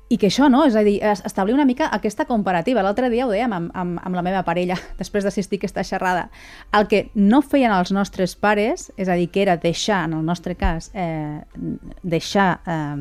[0.10, 0.64] i que això, no?
[0.66, 2.84] És a dir, establir una mica aquesta comparativa.
[2.86, 6.28] L'altre dia ho dèiem amb, amb, amb la meva parella, després d'assistir aquesta xerrada.
[6.74, 10.26] El que no feien els nostres pares, és a dir, que era deixar, en el
[10.26, 11.42] nostre cas, eh,
[12.04, 12.98] deixar eh,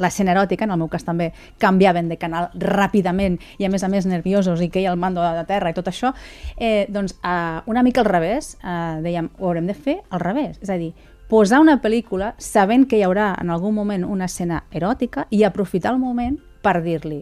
[0.00, 1.30] l'escena eròtica, en el meu cas també,
[1.62, 5.00] canviaven de canal ràpidament i a més a més nerviosos i que hi ha el
[5.00, 6.14] mando de terra i tot això,
[6.56, 10.58] eh, doncs eh, una mica al revés, eh, dèiem, ho haurem de fer al revés,
[10.62, 10.92] és a dir,
[11.30, 15.92] posar una pel·lícula sabent que hi haurà en algun moment una escena eròtica i aprofitar
[15.94, 17.20] el moment per dir-li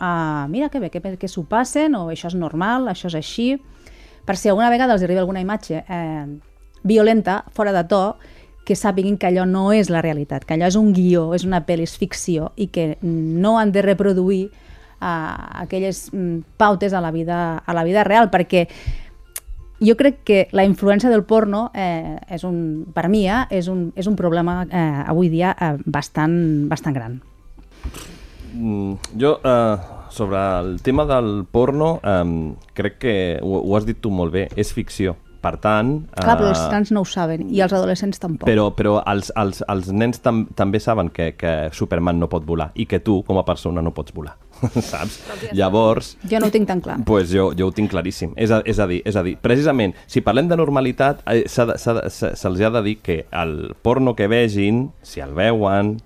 [0.00, 3.48] uh, mira que bé, que, que s'ho passen o això és normal, això és així
[4.24, 6.24] per si alguna vegada els arriba alguna imatge eh,
[6.82, 8.16] violenta, fora de to
[8.64, 11.62] que sàpiguin que allò no és la realitat, que allò és un guió, és una
[11.68, 17.12] pel·li, és ficció i que no han de reproduir uh, aquelles um, pautes a la,
[17.12, 18.66] vida, a la vida real, perquè
[19.84, 23.90] jo crec que la influència del porno eh, és un, per mi eh, és, un,
[23.98, 26.36] és un problema eh, avui dia eh, bastant,
[26.70, 27.18] bastant gran.
[28.54, 29.76] Mm, jo, eh,
[30.14, 34.46] sobre el tema del porno, eh, crec que ho, ho has dit tu molt bé,
[34.56, 35.92] és ficció per tant...
[36.14, 38.48] Clar, però els eh, nens no ho saben, i els adolescents tampoc.
[38.48, 42.70] Però, però els, els, els nens tam també saben que, que Superman no pot volar
[42.80, 44.36] i que tu, com a persona, no pots volar.
[44.90, 45.20] Saps?
[45.56, 46.14] Llavors...
[46.30, 46.98] Jo no ho tinc tan clar.
[47.06, 48.32] Pues jo, jo ho tinc claríssim.
[48.40, 52.64] És a, és a, dir, és a dir, precisament, si parlem de normalitat, eh, se'ls
[52.64, 55.96] ha de dir que el porno que vegin, si el veuen,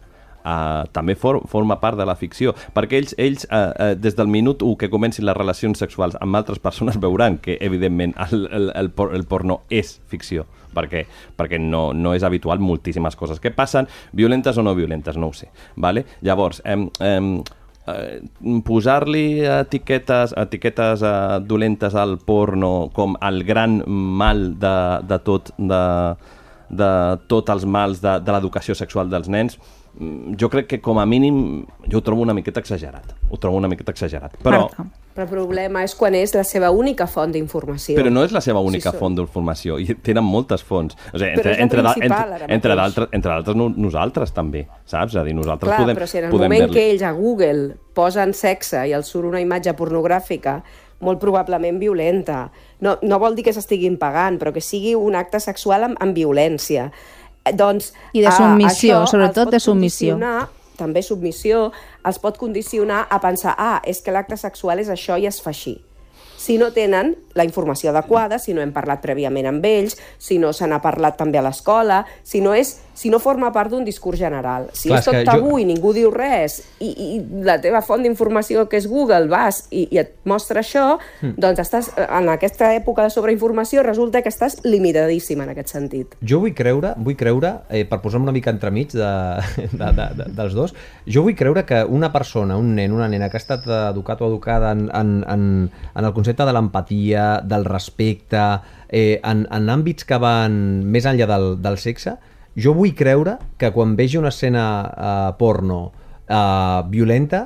[0.49, 4.31] uh, també for, forma part de la ficció, perquè ells, ells uh, uh, des del
[4.33, 8.73] minut 1 que comencin les relacions sexuals amb altres persones veuran que, evidentment, el, el,
[8.75, 11.05] el, por, el porno és ficció, perquè,
[11.37, 15.37] perquè no, no és habitual moltíssimes coses que passen, violentes o no violentes, no ho
[15.37, 15.51] sé.
[15.77, 16.05] Vale?
[16.25, 17.33] Llavors, em, em,
[17.89, 18.21] eh,
[18.65, 24.77] posar-li etiquetes, etiquetes eh, dolentes al porno com el gran mal de,
[25.09, 25.83] de tot, de,
[26.69, 26.93] de
[27.29, 29.59] tots els mals de, de l'educació sexual dels nens,
[30.39, 33.15] jo crec que com a mínim jo ho trobo una miqueta exagerat.
[33.31, 34.37] Ho trobo una miqueta exagerat.
[34.43, 34.69] Però,
[35.15, 37.99] però el problema és quan és la seva única font d'informació.
[37.99, 39.79] Però no és la seva única sí, font d'informació.
[39.83, 40.95] I tenen moltes fonts.
[41.13, 45.17] O sigui, entre, entre, entre, entre d'altres entre d'altres nosaltres també, saps?
[45.17, 47.73] És a dir, nosaltres Clar, podem però si en el moment que ells a Google
[47.99, 50.61] posen sexe i els surt una imatge pornogràfica
[51.01, 52.49] molt probablement violenta.
[52.83, 56.17] No, no vol dir que s'estiguin pagant, però que sigui un acte sexual amb, amb
[56.17, 56.89] violència.
[57.45, 60.19] Eh, doncs, I de submissió, uh, sobretot de submissió.
[60.79, 61.73] També submissió,
[62.07, 65.51] els pot condicionar a pensar ah, és que l'acte sexual és això i es fa
[65.51, 65.81] així
[66.39, 70.53] si no tenen la informació adequada, si no hem parlat prèviament amb ells, si no
[70.53, 74.19] se n'ha parlat també a l'escola, si no és si no forma part d'un discurs
[74.19, 74.67] general.
[74.75, 75.59] Si Clar, és tot tabú jo...
[75.63, 79.85] i ningú diu res i, i la teva font d'informació que és Google vas i,
[79.95, 81.37] i et mostra això, mm.
[81.39, 86.17] doncs estàs en aquesta època de sobreinformació resulta que estàs limitadíssim en aquest sentit.
[86.27, 89.13] Jo vull creure, vull creure eh, per posar una mica entremig de,
[89.63, 90.75] de, de, de, dels dos,
[91.07, 94.33] jo vull creure que una persona, un nen, una nena que ha estat educat o
[94.33, 95.47] educada en, en, en,
[95.95, 98.43] en el concepte de l'empatia, del respecte,
[98.89, 102.17] eh, en, en àmbits que van més enllà del, del sexe,
[102.59, 105.81] jo vull creure que quan vegi una escena uh, porno
[106.27, 107.45] uh, violenta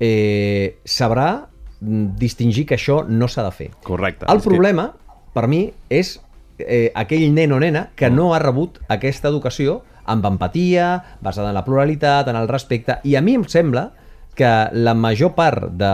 [0.00, 1.46] eh, sabrà
[1.80, 3.70] mm, distingir que això no s'ha de fer.
[3.84, 4.26] Correcte.
[4.28, 4.90] El És que- problema,
[5.32, 6.18] per mi, és
[6.58, 10.90] eh, aquell nen o nena que no ha rebut aquesta educació amb empatia,
[11.22, 13.90] basada en la pluralitat, en el respecte, i a mi em sembla
[14.34, 15.90] que la major part de,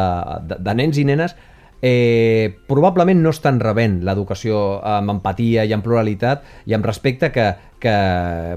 [0.46, 1.34] de, de nens i nenes
[1.82, 7.46] eh, probablement no estan rebent l'educació amb empatia i amb pluralitat i amb respecte que,
[7.82, 7.96] que,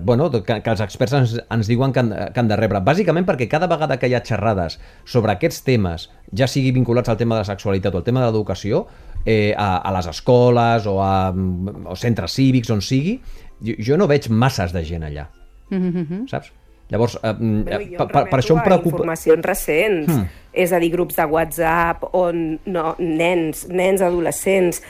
[0.03, 2.81] bueno, que, que els experts ens, ens diuen que han, que han de rebre.
[2.85, 7.19] Bàsicament perquè cada vegada que hi ha xerrades sobre aquests temes, ja sigui vinculats al
[7.19, 8.85] tema de la sexualitat o al tema de l'educació,
[9.25, 13.19] eh, a, a les escoles o a o centres cívics, on sigui,
[13.59, 15.29] jo, jo no veig masses de gent allà,
[15.69, 16.27] Mm -hmm.
[16.27, 16.51] saps?
[16.89, 18.97] Llavors, eh, mm, Bueno, eh, jo per, per, això em preocupa...
[18.97, 20.25] informacions recents, Hmm.
[20.53, 24.81] és a dir, grups de WhatsApp on no, nens, nens adolescents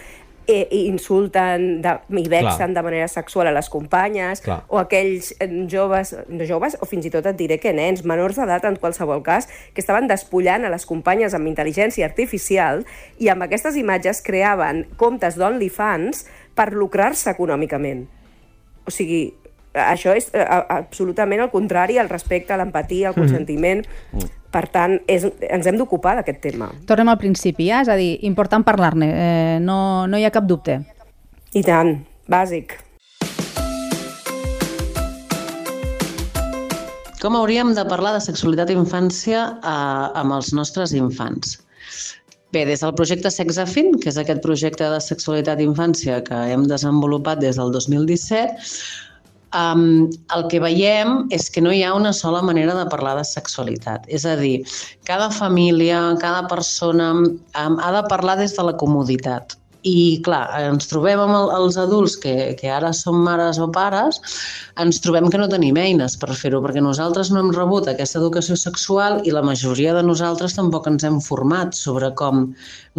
[0.50, 2.74] eh, insulten de, i vexen Clar.
[2.74, 4.64] de manera sexual a les companyes, Clar.
[4.68, 8.40] o aquells eh, joves, no joves, o fins i tot et diré que nens, menors
[8.40, 12.82] d'edat en qualsevol cas, que estaven despullant a les companyes amb intel·ligència artificial
[13.20, 18.08] i amb aquestes imatges creaven comptes d'OnlyFans per lucrar-se econòmicament.
[18.88, 19.36] O sigui,
[19.74, 23.84] això és eh, absolutament el contrari al respecte, a l'empatia, al consentiment.
[24.50, 26.72] Per tant, és, ens hem d'ocupar d'aquest tema.
[26.90, 27.84] Tornem al principi, ja?
[27.86, 30.80] És a dir, important parlar-ne, eh, no, no hi ha cap dubte.
[31.54, 32.80] I tant, bàsic.
[37.20, 41.58] Com hauríem de parlar de sexualitat i infància eh, amb els nostres infants?
[42.50, 46.64] Bé, des del projecte Sexafin, que és aquest projecte de sexualitat i infància que hem
[46.72, 48.56] desenvolupat des del 2017,
[49.56, 53.26] um, el que veiem és que no hi ha una sola manera de parlar de
[53.28, 54.06] sexualitat.
[54.08, 54.64] És a dir,
[55.10, 59.58] cada família, cada persona um, ha de parlar des de la comoditat.
[59.88, 64.20] I, clar, ens trobem amb el, els adults que, que ara som mares o pares,
[64.80, 68.58] ens trobem que no tenim eines per fer-ho, perquè nosaltres no hem rebut aquesta educació
[68.60, 72.50] sexual i la majoria de nosaltres tampoc ens hem format sobre com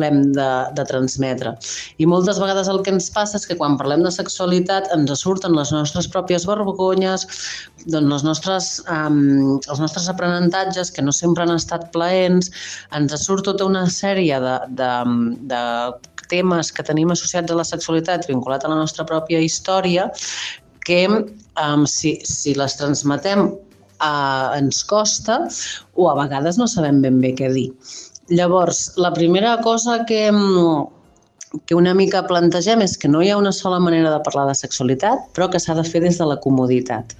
[0.01, 1.53] l'hem de, de transmetre.
[2.01, 5.57] I moltes vegades el que ens passa és que quan parlem de sexualitat ens surten
[5.59, 7.27] les nostres pròpies vergonyes,
[7.93, 12.49] doncs les nostres, um, els nostres aprenentatges que no sempre han estat plaents,
[12.97, 14.93] ens surt tota una sèrie de, de,
[15.53, 15.63] de
[16.31, 20.09] temes que tenim associats a la sexualitat vinculat a la nostra pròpia història
[20.87, 23.51] que um, si, si les transmetem
[24.01, 25.43] uh, ens costa
[25.95, 27.69] o a vegades no sabem ben bé què dir.
[28.31, 33.39] Llavors, la primera cosa que, mm, que una mica plantegem és que no hi ha
[33.39, 36.39] una sola manera de parlar de sexualitat, però que s'ha de fer des de la
[36.41, 37.17] comoditat.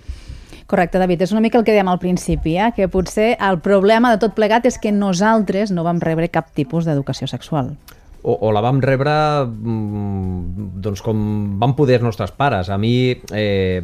[0.71, 2.71] Correcte, David, és una mica el que dèiem al principi, eh?
[2.77, 6.87] que potser el problema de tot plegat és que nosaltres no vam rebre cap tipus
[6.87, 7.73] d'educació sexual.
[8.23, 9.13] O, o la vam rebre
[9.47, 11.21] mm, doncs com
[11.61, 12.69] van poder els nostres pares.
[12.73, 13.81] A mi, eh,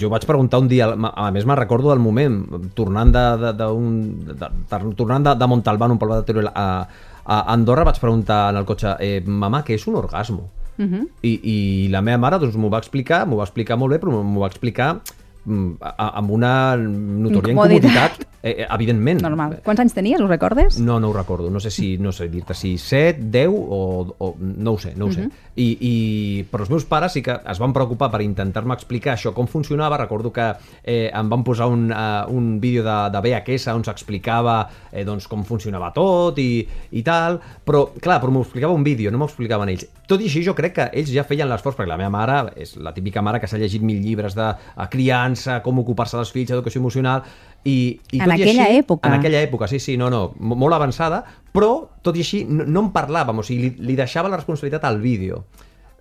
[0.00, 2.40] jo vaig preguntar un dia, a més me'n recordo del moment,
[2.78, 3.94] tornant de, de, de, un,
[4.26, 6.66] de, de, tornant de, de Montalbán, un poble de Teruel, a,
[7.22, 10.48] a Andorra, vaig preguntar en el cotxe, eh, mamà, què és un orgasmo?
[10.78, 11.06] Uh -huh.
[11.22, 14.22] I, I la meva mare doncs, m'ho va explicar, m'ho va explicar molt bé, però
[14.22, 15.00] m'ho va explicar
[15.44, 18.31] mm, amb una notoria Incomoditat.
[18.42, 19.22] Eh, eh, evidentment.
[19.22, 19.58] Normal.
[19.64, 20.78] Quants anys tenies, ho recordes?
[20.82, 21.50] No, no ho recordo.
[21.50, 23.80] No sé si, no sé dir-te si 7, 10 o,
[24.18, 25.28] o no ho sé, no ho sé.
[25.54, 25.94] I, I,
[26.50, 30.00] però els meus pares sí que es van preocupar per intentar-me explicar això com funcionava.
[30.00, 30.48] Recordo que
[30.82, 34.56] eh, em van posar un, uh, un vídeo de, de VHS on s'explicava
[34.90, 36.64] eh, doncs, com funcionava tot i,
[36.98, 39.86] i tal, però clar, però m'ho explicava un vídeo, no m'ho explicaven ells.
[40.08, 42.74] Tot i així jo crec que ells ja feien l'esforç, perquè la meva mare és
[42.82, 46.50] la típica mare que s'ha llegit mil llibres de eh, criança, com ocupar-se dels fills,
[46.50, 47.22] educació emocional,
[47.64, 49.08] i, i En aquella així, època.
[49.08, 51.22] En aquella època, sí, sí, no, no, mo- molt avançada,
[51.52, 54.84] però, tot i així, no, no en parlàvem, o sigui, li, li deixava la responsabilitat
[54.84, 55.44] al vídeo.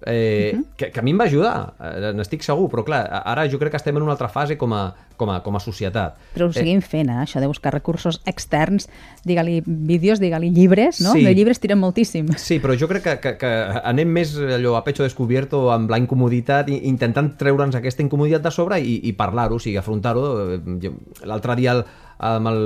[0.06, 3.60] Eh, que, que a mi em va ajudar, eh, n'estic segur, però clar, ara jo
[3.62, 4.82] crec que estem en una altra fase com a,
[5.18, 6.18] com a, com a societat.
[6.34, 7.20] Però ho seguim fent, eh?
[7.22, 8.90] això de buscar recursos externs,
[9.28, 11.14] digue-li vídeos, digue-li llibres, no?
[11.14, 11.26] Sí.
[11.28, 12.32] De llibres tiren moltíssim.
[12.42, 13.52] Sí, però jo crec que, que, que
[13.86, 18.82] anem més allò a pecho descobierto amb la incomoditat, intentant treure'ns aquesta incomoditat de sobre
[18.82, 20.26] i, i parlar-ho, o sigui, afrontar-ho.
[20.58, 20.96] Eh,
[21.30, 21.86] L'altre dia el,
[22.22, 22.62] amb, el,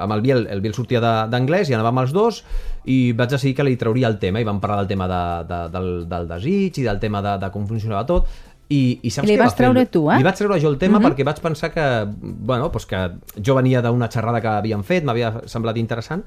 [0.00, 2.40] amb el Biel, el Biel sortia de- d'anglès i anàvem els dos
[2.88, 5.60] i vaig decidir que li trauria el tema i vam parlar del tema de, de,
[5.76, 8.26] del, del desig i del tema de, de com funcionava tot
[8.72, 9.60] i, i saps I li què va vas fer?
[9.66, 10.16] treure tu, eh?
[10.18, 11.84] Li vaig treure jo el tema perquè vaig pensar que,
[12.22, 13.02] bueno, doncs que
[13.44, 16.24] jo venia d'una xerrada que havíem fet, m'havia semblat interessant,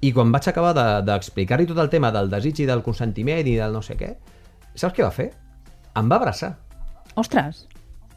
[0.00, 3.56] i quan vaig acabar de- d'explicar-li tot el tema del desig i del consentiment i
[3.58, 4.12] del no sé què,
[4.78, 5.32] saps què va fer?
[5.98, 6.54] Em va abraçar.
[7.18, 7.66] Ostres,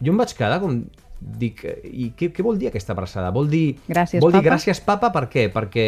[0.04, 0.78] Jo em vaig quedar com...
[1.24, 3.32] Dic, i què, què vol dir aquesta abraçada?
[3.34, 3.66] Vol dir...
[3.88, 4.50] Gràcies, vol dir papa?
[4.52, 5.48] gràcies, papa, per què?
[5.54, 5.88] Perquè,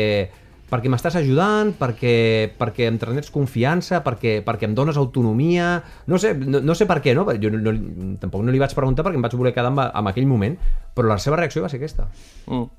[0.70, 2.16] perquè m'estàs ajudant, perquè,
[2.58, 5.76] perquè em transmets confiança, perquè, perquè em dones autonomia...
[6.08, 7.28] No sé, no, no sé per què, no?
[7.42, 10.14] Jo no, no, tampoc no li vaig preguntar perquè em vaig voler quedar amb, amb
[10.14, 10.56] aquell moment,
[10.96, 12.08] però la seva reacció va ser aquesta.
[12.48, 12.70] Mm.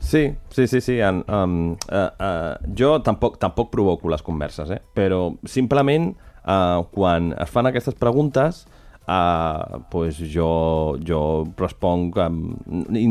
[0.00, 0.98] Sí, sí, sí, sí.
[1.04, 1.56] En, um,
[1.86, 4.80] uh, uh, jo tampoc, tampoc provoco les converses, eh?
[4.96, 6.10] però simplement
[6.42, 8.64] uh, quan es fan aquestes preguntes
[9.10, 11.20] uh, pues jo, jo
[11.58, 12.40] responc um,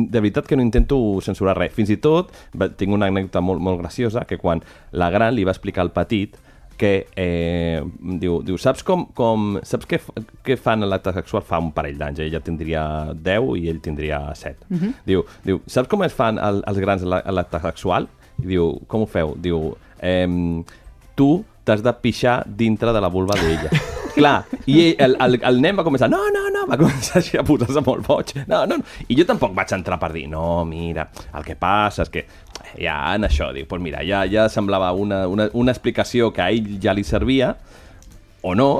[0.10, 1.74] de veritat que no intento censurar res.
[1.76, 2.32] Fins i tot
[2.80, 6.38] tinc una anècdota molt, molt graciosa que quan la gran li va explicar al petit
[6.80, 7.82] que eh,
[8.22, 9.97] diu, diu, saps com, com saps què,
[10.47, 12.22] què fan l'acte sexual fa un parell d'anys?
[12.24, 14.70] Ella tindria 10 i ell tindria 7.
[14.70, 14.93] Uh -huh.
[15.06, 18.08] diu, diu, saps com es fan el, els grans l'acte sexual?
[18.39, 19.36] I diu, com ho feu?
[19.36, 20.64] Diu, eh,
[21.16, 23.70] tu t'has de pixar dintre de la vulva d'ella.
[24.15, 27.84] Clar, i el, el, el nen va començar, no, no, no, va començar a posar-se
[27.86, 28.34] molt boig.
[28.49, 29.05] No, no, no.
[29.07, 31.05] I jo tampoc vaig entrar per dir, no, mira,
[31.38, 32.26] el que passa és que
[32.74, 36.49] ja en això, dic, pues mira, ja, ja semblava una, una, una explicació que a
[36.51, 37.53] ell ja li servia,
[38.42, 38.80] o no,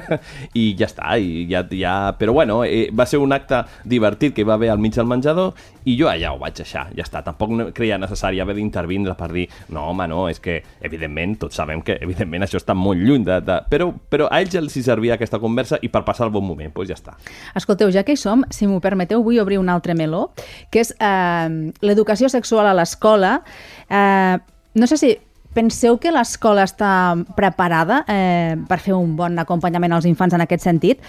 [0.60, 1.94] i ja està, i ja, ja...
[2.18, 5.06] però bueno, eh, va ser un acte divertit que hi va haver al mig del
[5.06, 5.54] menjador
[5.86, 9.46] i jo allà ho vaig deixar, ja està, tampoc creia necessari haver d'intervindre per dir
[9.68, 13.38] no, home, no, és que evidentment, tots sabem que evidentment això està molt lluny de...
[13.46, 13.60] de...
[13.70, 16.72] Però, però a ells els hi servia aquesta conversa i per passar el bon moment,
[16.74, 17.14] doncs ja està.
[17.58, 20.26] Escolteu, ja que hi som, si m'ho permeteu, vull obrir un altre meló,
[20.74, 23.38] que és eh, l'educació sexual a l'escola.
[23.86, 24.36] Eh,
[24.76, 25.14] no sé si
[25.56, 26.90] Penseu que l'escola està
[27.36, 31.00] preparada eh, per fer un bon acompanyament als infants en aquest sentit?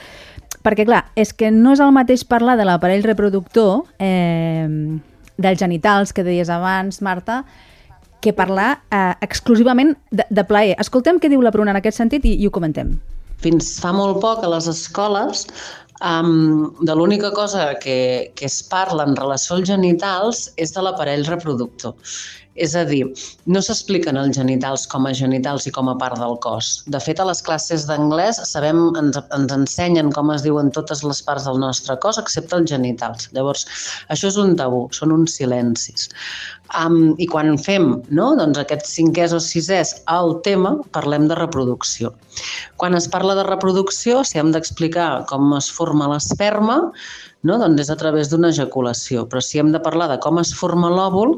[0.64, 4.68] Perquè, clar, és que no és el mateix parlar de l'aparell reproductor, eh,
[5.38, 7.42] dels genitals que deies abans, Marta,
[8.24, 10.78] que parlar eh, exclusivament de, de plaer.
[10.82, 12.96] Escoltem què diu la Bruna en aquest sentit i, i ho comentem.
[13.44, 15.46] Fins fa molt poc a les escoles
[16.02, 21.28] um, de l'única cosa que, que es parla en relació als genitals és de l'aparell
[21.30, 21.94] reproductor.
[22.58, 23.04] És a dir,
[23.46, 26.72] no s'expliquen els genitals com a genitals i com a part del cos.
[26.90, 31.22] De fet, a les classes d'anglès sabem, ens, ens ensenyen com es diuen totes les
[31.28, 33.30] parts del nostre cos, excepte els genitals.
[33.38, 33.68] Llavors,
[34.14, 36.10] això és un tabú, són uns silencis.
[36.76, 42.12] Um, I quan fem no, doncs aquests cinquès o sisès al tema, parlem de reproducció.
[42.82, 46.82] Quan es parla de reproducció, si hem d'explicar com es forma l'esperma,
[47.48, 49.26] no, doncs és a través d'una ejaculació.
[49.30, 51.38] Però si hem de parlar de com es forma l'òvul,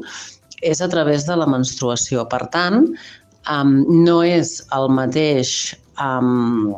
[0.62, 2.26] és a través de la menstruació.
[2.30, 2.86] Per tant,
[3.48, 5.74] um, no és el mateix...
[6.00, 6.76] Um,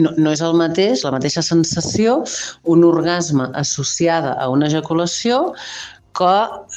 [0.00, 2.22] no, no és el mateix, la mateixa sensació,
[2.64, 5.50] un orgasme associada a una ejaculació
[6.16, 6.32] que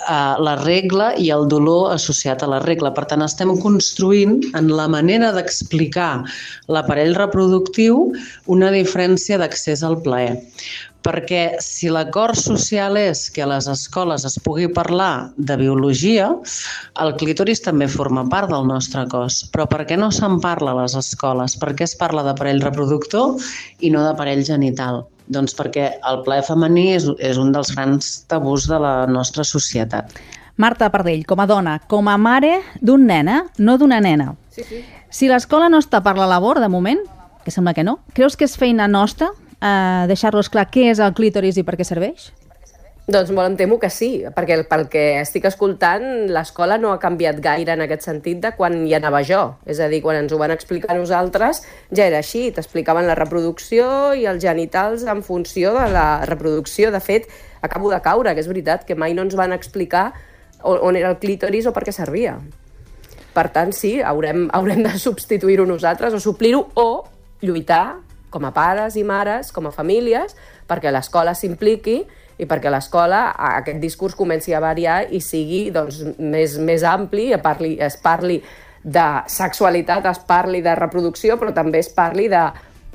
[0.07, 2.93] eh, la regla i el dolor associat a la regla.
[2.95, 6.25] Per tant, estem construint en la manera d'explicar
[6.71, 8.09] l'aparell reproductiu
[8.51, 10.39] una diferència d'accés al plaer
[11.05, 16.31] perquè si l'acord social és que a les escoles es pugui parlar de biologia,
[17.01, 19.43] el clítoris també forma part del nostre cos.
[19.53, 21.57] Però per què no se'n parla a les escoles?
[21.61, 23.37] Per què es parla d'aparell reproductor
[23.85, 25.03] i no d'aparell genital?
[25.29, 30.17] Doncs perquè el plaer femení és, és un dels grans tabús de la nostra societat.
[30.57, 34.33] Marta Pardell, com a dona, com a mare d'un nena, no d'una nena.
[34.55, 34.83] Sí, sí.
[35.11, 37.01] Si l'escola no està per la labor, de moment,
[37.43, 39.29] que sembla que no, creus que és feina nostra
[39.61, 42.31] eh, deixar-los clar què és el clítoris i per què serveix?
[43.05, 47.37] Doncs molt em temo que sí, perquè pel que estic escoltant, l'escola no ha canviat
[47.37, 49.43] gaire en aquest sentit de quan hi anava jo.
[49.69, 51.61] És a dir, quan ens ho van explicar nosaltres,
[51.93, 56.89] ja era així, t'explicaven la reproducció i els genitals en funció de la reproducció.
[56.89, 57.29] De fet,
[57.61, 60.07] acabo de caure, que és veritat, que mai no ens van explicar
[60.65, 62.39] on era el clítoris o per què servia.
[63.37, 67.05] Per tant, sí, haurem, haurem de substituir-ho nosaltres o suplir-ho o
[67.45, 67.99] lluitar
[68.35, 70.35] com a pares i mares, com a famílies,
[70.67, 72.01] perquè l'escola s'impliqui
[72.35, 77.43] i perquè l'escola aquest discurs comenci a variar i sigui doncs, més, més ampli, es
[77.43, 78.41] parli, es parli
[78.83, 82.43] de sexualitat, es parli de reproducció, però també es parli de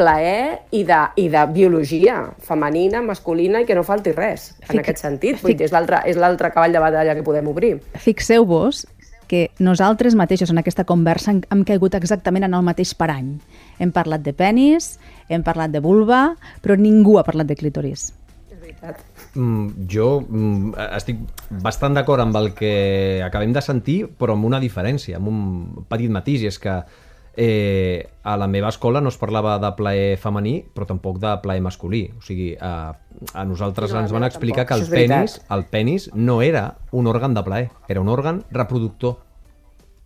[0.01, 4.85] plaer i de, i de biologia femenina, masculina i que no falti res en Fic...
[4.85, 5.43] aquest sentit.
[5.43, 5.75] Vull dir, és
[6.21, 7.75] l'altre cavall de batalla que podem obrir.
[8.01, 8.87] Fixeu-vos
[9.31, 13.37] que nosaltres mateixos en aquesta conversa hem caigut exactament en el mateix parany.
[13.79, 14.97] Hem parlat de penis,
[15.31, 18.11] hem parlat de vulva, però ningú ha parlat de clítoris.
[18.51, 19.05] És veritat.
[19.35, 21.21] Mm, jo mm, estic
[21.63, 26.11] bastant d'acord amb el que acabem de sentir, però amb una diferència, amb un petit
[26.11, 26.81] matís, i és que
[27.37, 31.63] eh, a la meva escola no es parlava de plaer femení, però tampoc de plaer
[31.63, 32.03] masculí.
[32.19, 32.93] O sigui, a,
[33.33, 34.91] a nosaltres no, ens van explicar tampoc.
[34.91, 39.21] que el penis, el penis no era un òrgan de plaer, era un òrgan reproductor.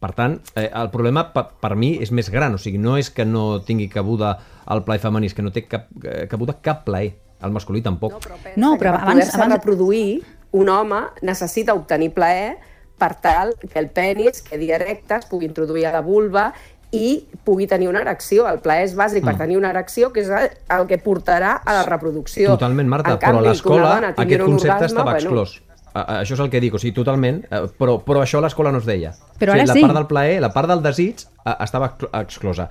[0.05, 3.09] Per tant, eh, el problema per, per mi és més gran, o sigui, no és
[3.15, 4.35] que no tingui cabuda
[4.75, 8.13] el plaer femení, és que no té cap, eh, cabuda cap plaer, el masculí tampoc.
[8.13, 9.57] No, però, no, però per abans, abans...
[9.57, 10.21] reproduir,
[10.61, 12.59] un home necessita obtenir plaer
[13.01, 16.51] per tal que el penis quedi erecte, es pugui introduir a la vulva
[16.95, 18.45] i pugui tenir una erecció.
[18.47, 19.33] El plaer és bàsic mm.
[19.33, 22.53] per tenir una erecció, que és el que portarà a la reproducció.
[22.55, 26.41] Totalment, Marta, canvi, però a l'escola aquest concepte orgasme, estava bueno, exclòs a, això és
[26.41, 29.13] el que dic, o sigui, totalment, eh, però, però això a l'escola no es deia.
[29.39, 29.85] Però o sigui, ara la sí.
[29.87, 32.69] part del plaer, la part del desig, eh, estava exclo- exclosa.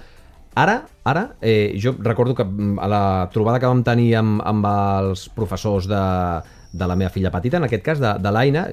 [0.55, 4.67] Ara, ara eh, jo recordo que mm, a la trobada que vam tenir amb, amb
[4.69, 6.01] els professors de,
[6.73, 8.67] de la meva filla petita, en aquest cas de, de l'Aina,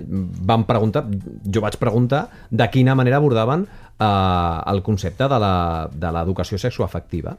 [0.51, 6.13] vam preguntar, jo vaig preguntar de quina manera abordaven eh, el concepte de la- de
[6.13, 7.37] l'educació sexoafectiva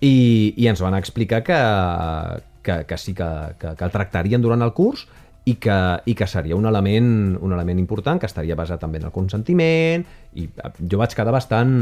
[0.00, 1.58] i, i ens van explicar que,
[2.62, 3.26] que, que sí que,
[3.58, 5.06] que, que el tractarien durant el curs
[5.50, 5.76] i que,
[6.06, 10.04] i que seria un element, un element important que estaria basat també en el consentiment
[10.38, 11.72] i eh, jo vaig quedar bastant,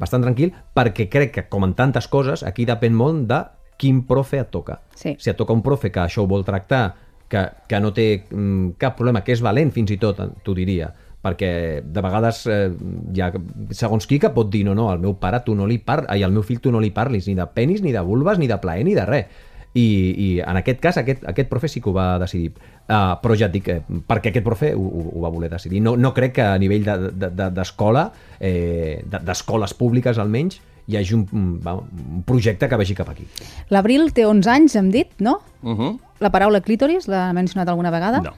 [0.00, 3.40] bastant tranquil perquè crec que, com en tantes coses, aquí depèn molt de
[3.80, 4.78] quin profe et toca.
[4.98, 5.16] Sí.
[5.18, 6.84] Si et toca un profe que això ho vol tractar,
[7.30, 10.92] que, que no té mm, cap problema, que és valent fins i tot, t'ho diria,
[11.24, 12.68] perquè de vegades eh,
[13.14, 13.30] hi ha
[13.72, 16.20] segons qui que pot dir no, no, al meu pare tu no li par ai,
[16.22, 18.60] al meu fill tu no li parlis ni de penis, ni de vulves, ni de
[18.60, 19.42] plaer, ni de res.
[19.74, 19.86] I,
[20.24, 23.48] i en aquest cas aquest, aquest profe sí que ho va decidir uh, però ja
[23.48, 26.36] et dic, eh, perquè aquest profe ho, ho, ho va voler decidir no, no crec
[26.36, 28.04] que a nivell d'escola de, de, d'escola,
[28.38, 33.08] eh, de- d'escoles públiques almenys hi hagi un, un, va, un projecte que vagi cap
[33.10, 33.26] aquí
[33.74, 35.40] L'Abril té 11 anys, hem dit, no?
[35.62, 35.98] Uh -huh.
[36.20, 38.20] La paraula clítoris l'ha mencionat alguna vegada?
[38.20, 38.34] No.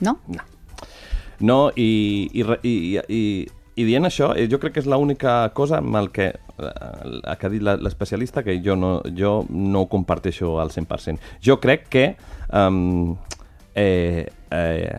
[0.00, 0.18] No?
[0.28, 0.44] No.
[1.40, 3.48] No, i, i, i, i,
[3.78, 7.46] i dient això, eh, jo crec que és l'única cosa amb el que, eh, que
[7.46, 11.18] ha dit l'especialista que jo no, jo no ho comparteixo al 100%.
[11.40, 12.04] Jo crec que
[12.52, 13.16] um,
[13.74, 14.98] eh, eh,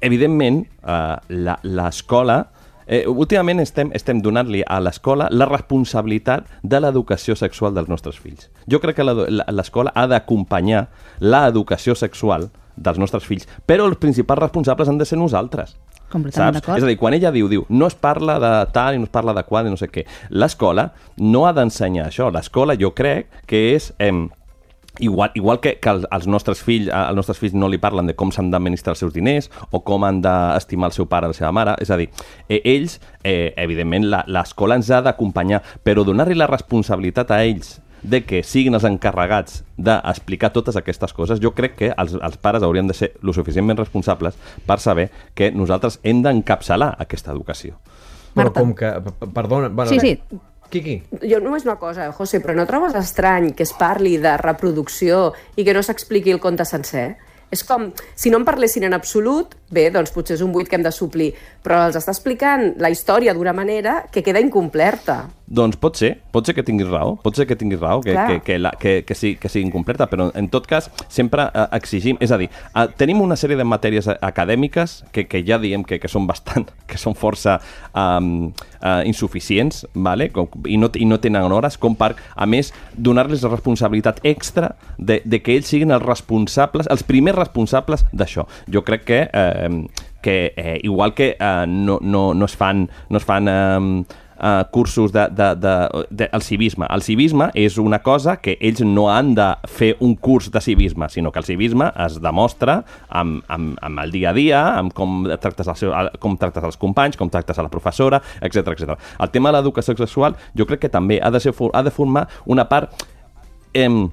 [0.00, 2.48] evidentment eh, la- l'escola
[2.92, 8.48] Eh, últimament estem, estem donant-li a l'escola la responsabilitat de l'educació sexual dels nostres fills.
[8.68, 10.88] Jo crec que l'escola ha d'acompanyar
[11.22, 15.76] l'educació sexual dels nostres fills, però els principals responsables han de ser nosaltres.
[16.12, 16.78] Completament d'acord.
[16.78, 19.14] És a dir, quan ella diu, diu, no es parla de tal i no es
[19.14, 22.30] parla de qual i no sé què, l'escola no ha d'ensenyar això.
[22.32, 23.92] L'escola jo crec que és...
[23.98, 24.12] Eh,
[25.00, 28.28] Igual, igual que, que els, nostres fills als nostres fills no li parlen de com
[28.30, 31.48] s'han d'administrar els seus diners o com han d'estimar el seu pare o la seva
[31.50, 32.10] mare, és a dir,
[32.46, 37.78] eh, ells, eh, evidentment, la- l'escola ens ha d'acompanyar, però donar-li la responsabilitat a ells
[38.02, 42.62] de que siguin els encarregats d'explicar totes aquestes coses, jo crec que els, els pares
[42.62, 47.78] haurien de ser lo suficientment responsables per saber que nosaltres hem d'encapçalar aquesta educació.
[48.34, 48.60] però Marta.
[48.60, 48.90] com que,
[49.34, 50.18] perdona bueno, Sí, sí.
[50.72, 55.34] Quiqui, Jo només una cosa, José, però no trobes estrany que es parli de reproducció
[55.54, 57.18] i que no s'expliqui el conte sencer?
[57.52, 60.78] És com, si no en parlessin en absolut, bé, doncs potser és un buit que
[60.78, 61.28] hem de suplir,
[61.60, 65.18] però els està explicant la història d'una manera que queda incomplerta.
[65.52, 68.26] Doncs pot ser, pot ser que tinguis raó, pot ser que tinguis raó, que, Clar.
[68.30, 71.66] que, que, la, que, que, sigui, que sigui incompleta, però en tot cas sempre eh,
[71.76, 75.84] exigim, és a dir, eh, tenim una sèrie de matèries acadèmiques que, que ja diem
[75.84, 77.58] que, que són bastant, que són força
[77.92, 78.48] um,
[78.80, 80.30] uh, insuficients, vale?
[80.32, 84.72] com, i, no, i no tenen hores, com per, a més, donar-los la responsabilitat extra
[84.96, 88.48] de, de que ells siguin els responsables, els primers responsables d'això.
[88.72, 89.68] Jo crec que eh,
[90.22, 94.04] que eh, igual que eh, no, no, no es fan, no es fan eh,
[94.42, 96.86] eh, cursos de, de, de, de, el civisme.
[96.90, 101.08] El civisme és una cosa que ells no han de fer un curs de civisme,
[101.08, 105.24] sinó que el civisme es demostra amb, amb, amb el dia a dia, amb com
[105.40, 108.98] tractes, el seu, com tractes els companys, com tractes a la professora, etc etc.
[109.20, 112.26] El tema de l'educació sexual jo crec que també ha de, ser, ha de formar
[112.46, 113.06] una part
[113.72, 114.06] em,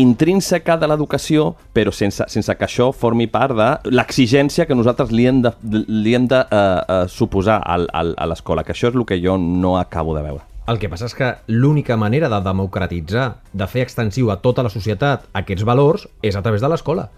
[0.00, 5.28] intrínseca de l'educació, però sense, sense que això formi part de l'exigència que nosaltres li
[5.30, 5.52] hem de,
[5.88, 9.20] li hem de uh, uh, suposar al, al, a l'escola, que això és el que
[9.22, 10.44] jo no acabo de veure.
[10.66, 14.72] El que passa és que l'única manera de democratitzar, de fer extensiu a tota la
[14.72, 17.10] societat aquests valors, és a través de l'escola.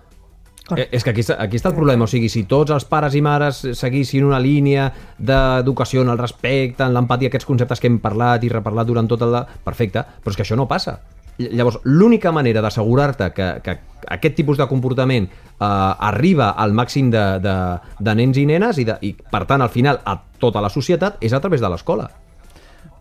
[0.66, 0.90] Correcte.
[0.90, 3.22] Eh, És que aquí aquí està el problema, o sigui, si tots els pares i
[3.22, 8.42] mares seguissin una línia d'educació en el respecte, en l'empatia, aquests conceptes que hem parlat
[8.42, 9.38] i reparlat durant tot el...
[9.62, 10.98] Perfecte, però és que això no passa.
[11.38, 13.78] Ll- Llavors, l'única manera d'assegurar-te que, que
[14.08, 17.56] aquest tipus de comportament eh, arriba al màxim de, de,
[17.98, 21.18] de nens i nenes i, de, i, per tant, al final, a tota la societat,
[21.20, 22.08] és a través de l'escola.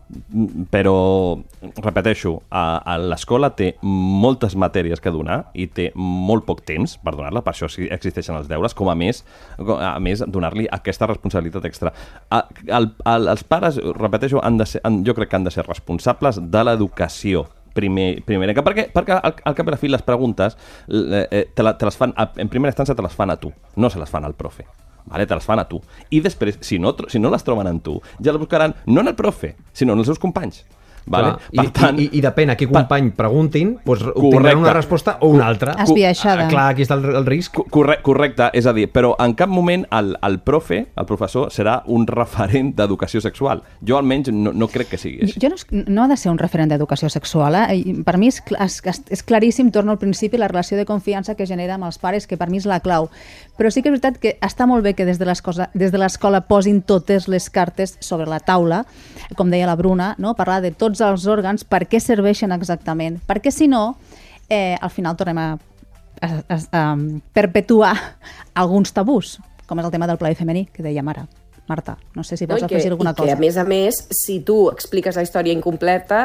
[0.06, 0.94] Mm, Però,
[1.82, 7.16] repeteixo, a, a l'escola té moltes matèries que donar i té molt poc temps per
[7.16, 9.24] donar-la, per això existeixen els deures, com a més,
[9.58, 11.90] a més donar-li aquesta responsabilitat extra.
[12.30, 15.54] A, el, el, els pares, repeteixo, han de ser, han, jo crec que han de
[15.54, 20.02] ser responsables de l'educació primer, primera, perquè, perquè al, al cap i la fi les
[20.06, 20.56] preguntes
[20.88, 23.36] eh, eh, te, la, te les fan, a- en primera instància te les fan a
[23.40, 24.64] tu, no se les fan al profe.
[25.06, 25.78] Vale, te les fan a tu.
[26.10, 29.12] I després, si no, si no les troben en tu, ja les buscaran no en
[29.12, 30.64] el profe, sinó en els seus companys.
[31.06, 31.36] Vale?
[31.38, 35.30] Clar, I, tant, i, i, depèn a qui company preguntin, doncs obtindran una resposta o
[35.30, 35.76] una altra.
[35.84, 36.48] Esbiaixada.
[36.50, 37.60] Clar, aquí està el, el risc.
[37.70, 41.78] Correcte, correcte, és a dir, però en cap moment el, el profe, el professor, serà
[41.94, 43.62] un referent d'educació sexual.
[43.86, 45.38] Jo almenys no, no crec que sigui així.
[45.42, 47.54] Jo no, no ha de ser un referent d'educació sexual.
[47.62, 47.78] Eh?
[48.06, 51.78] Per mi és, és, és claríssim, torno al principi, la relació de confiança que genera
[51.78, 53.10] amb els pares, que per mi és la clau.
[53.56, 57.30] Però sí que és veritat que està molt bé que des de l'escola posin totes
[57.30, 58.82] les cartes sobre la taula,
[59.38, 60.34] com deia la Bruna, no?
[60.34, 63.18] parlar de tots els òrgans, per què serveixen exactament.
[63.26, 63.96] Perquè si no,
[64.48, 65.48] eh, al final tornem a,
[66.20, 66.84] a, a, a
[67.34, 67.96] perpetuar
[68.62, 69.36] alguns tabús,
[69.66, 71.26] com és el tema del plaer femení, que deia Mara.
[71.66, 73.26] Marta, no sé si vols no, afegir alguna i cosa.
[73.26, 76.20] Que, a més a més, si tu expliques la història incompleta,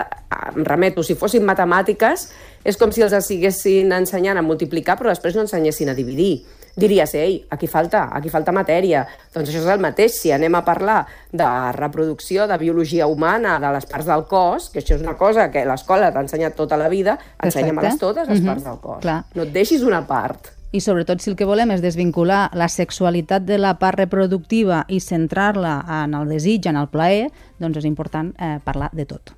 [0.53, 2.28] em remeto, si fossin matemàtiques,
[2.61, 6.43] és com si els estiguessin ensenyant a multiplicar, però després no ensenyessin a dividir
[6.76, 9.03] diries, ei, aquí falta, aquí falta matèria.
[9.34, 11.01] Doncs això és el mateix, si anem a parlar
[11.32, 15.49] de reproducció, de biologia humana, de les parts del cos, que això és una cosa
[15.51, 18.47] que l'escola t'ha ensenyat tota la vida, ensenya-me-les totes, les mm -hmm.
[18.47, 19.01] parts del cos.
[19.01, 19.24] Clar.
[19.36, 20.53] No et deixis una part.
[20.72, 25.01] I sobretot si el que volem és desvincular la sexualitat de la part reproductiva i
[25.01, 29.34] centrar-la en el desig, en el plaer, doncs és important eh, parlar de tot.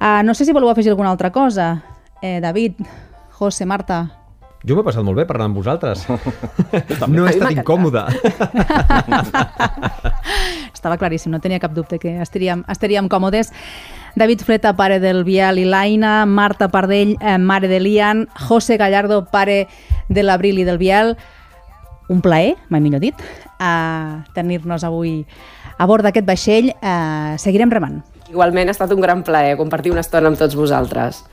[0.00, 1.82] Uh, no sé si voleu afegir alguna altra cosa.
[2.22, 2.72] Eh, David,
[3.36, 4.19] José, Marta,
[4.66, 6.02] jo m'he passat molt bé parlant amb vosaltres.
[7.14, 8.02] no he estat incòmode.
[10.76, 13.52] Estava claríssim, no tenia cap dubte que estaríem, estaríem còmodes.
[14.20, 19.24] David Fleta, pare del Biel i l'Aina, Marta Pardell, eh, mare de l'Ian, José Gallardo,
[19.32, 19.66] pare
[20.08, 21.16] de l'Abril i del Biel.
[22.10, 23.14] Un plaer, mai millor dit,
[23.62, 25.24] a tenir-nos avui
[25.78, 26.72] a bord d'aquest vaixell.
[26.74, 28.00] Eh, seguirem remant.
[28.30, 31.24] Igualment ha estat un gran plaer compartir una estona amb tots vosaltres.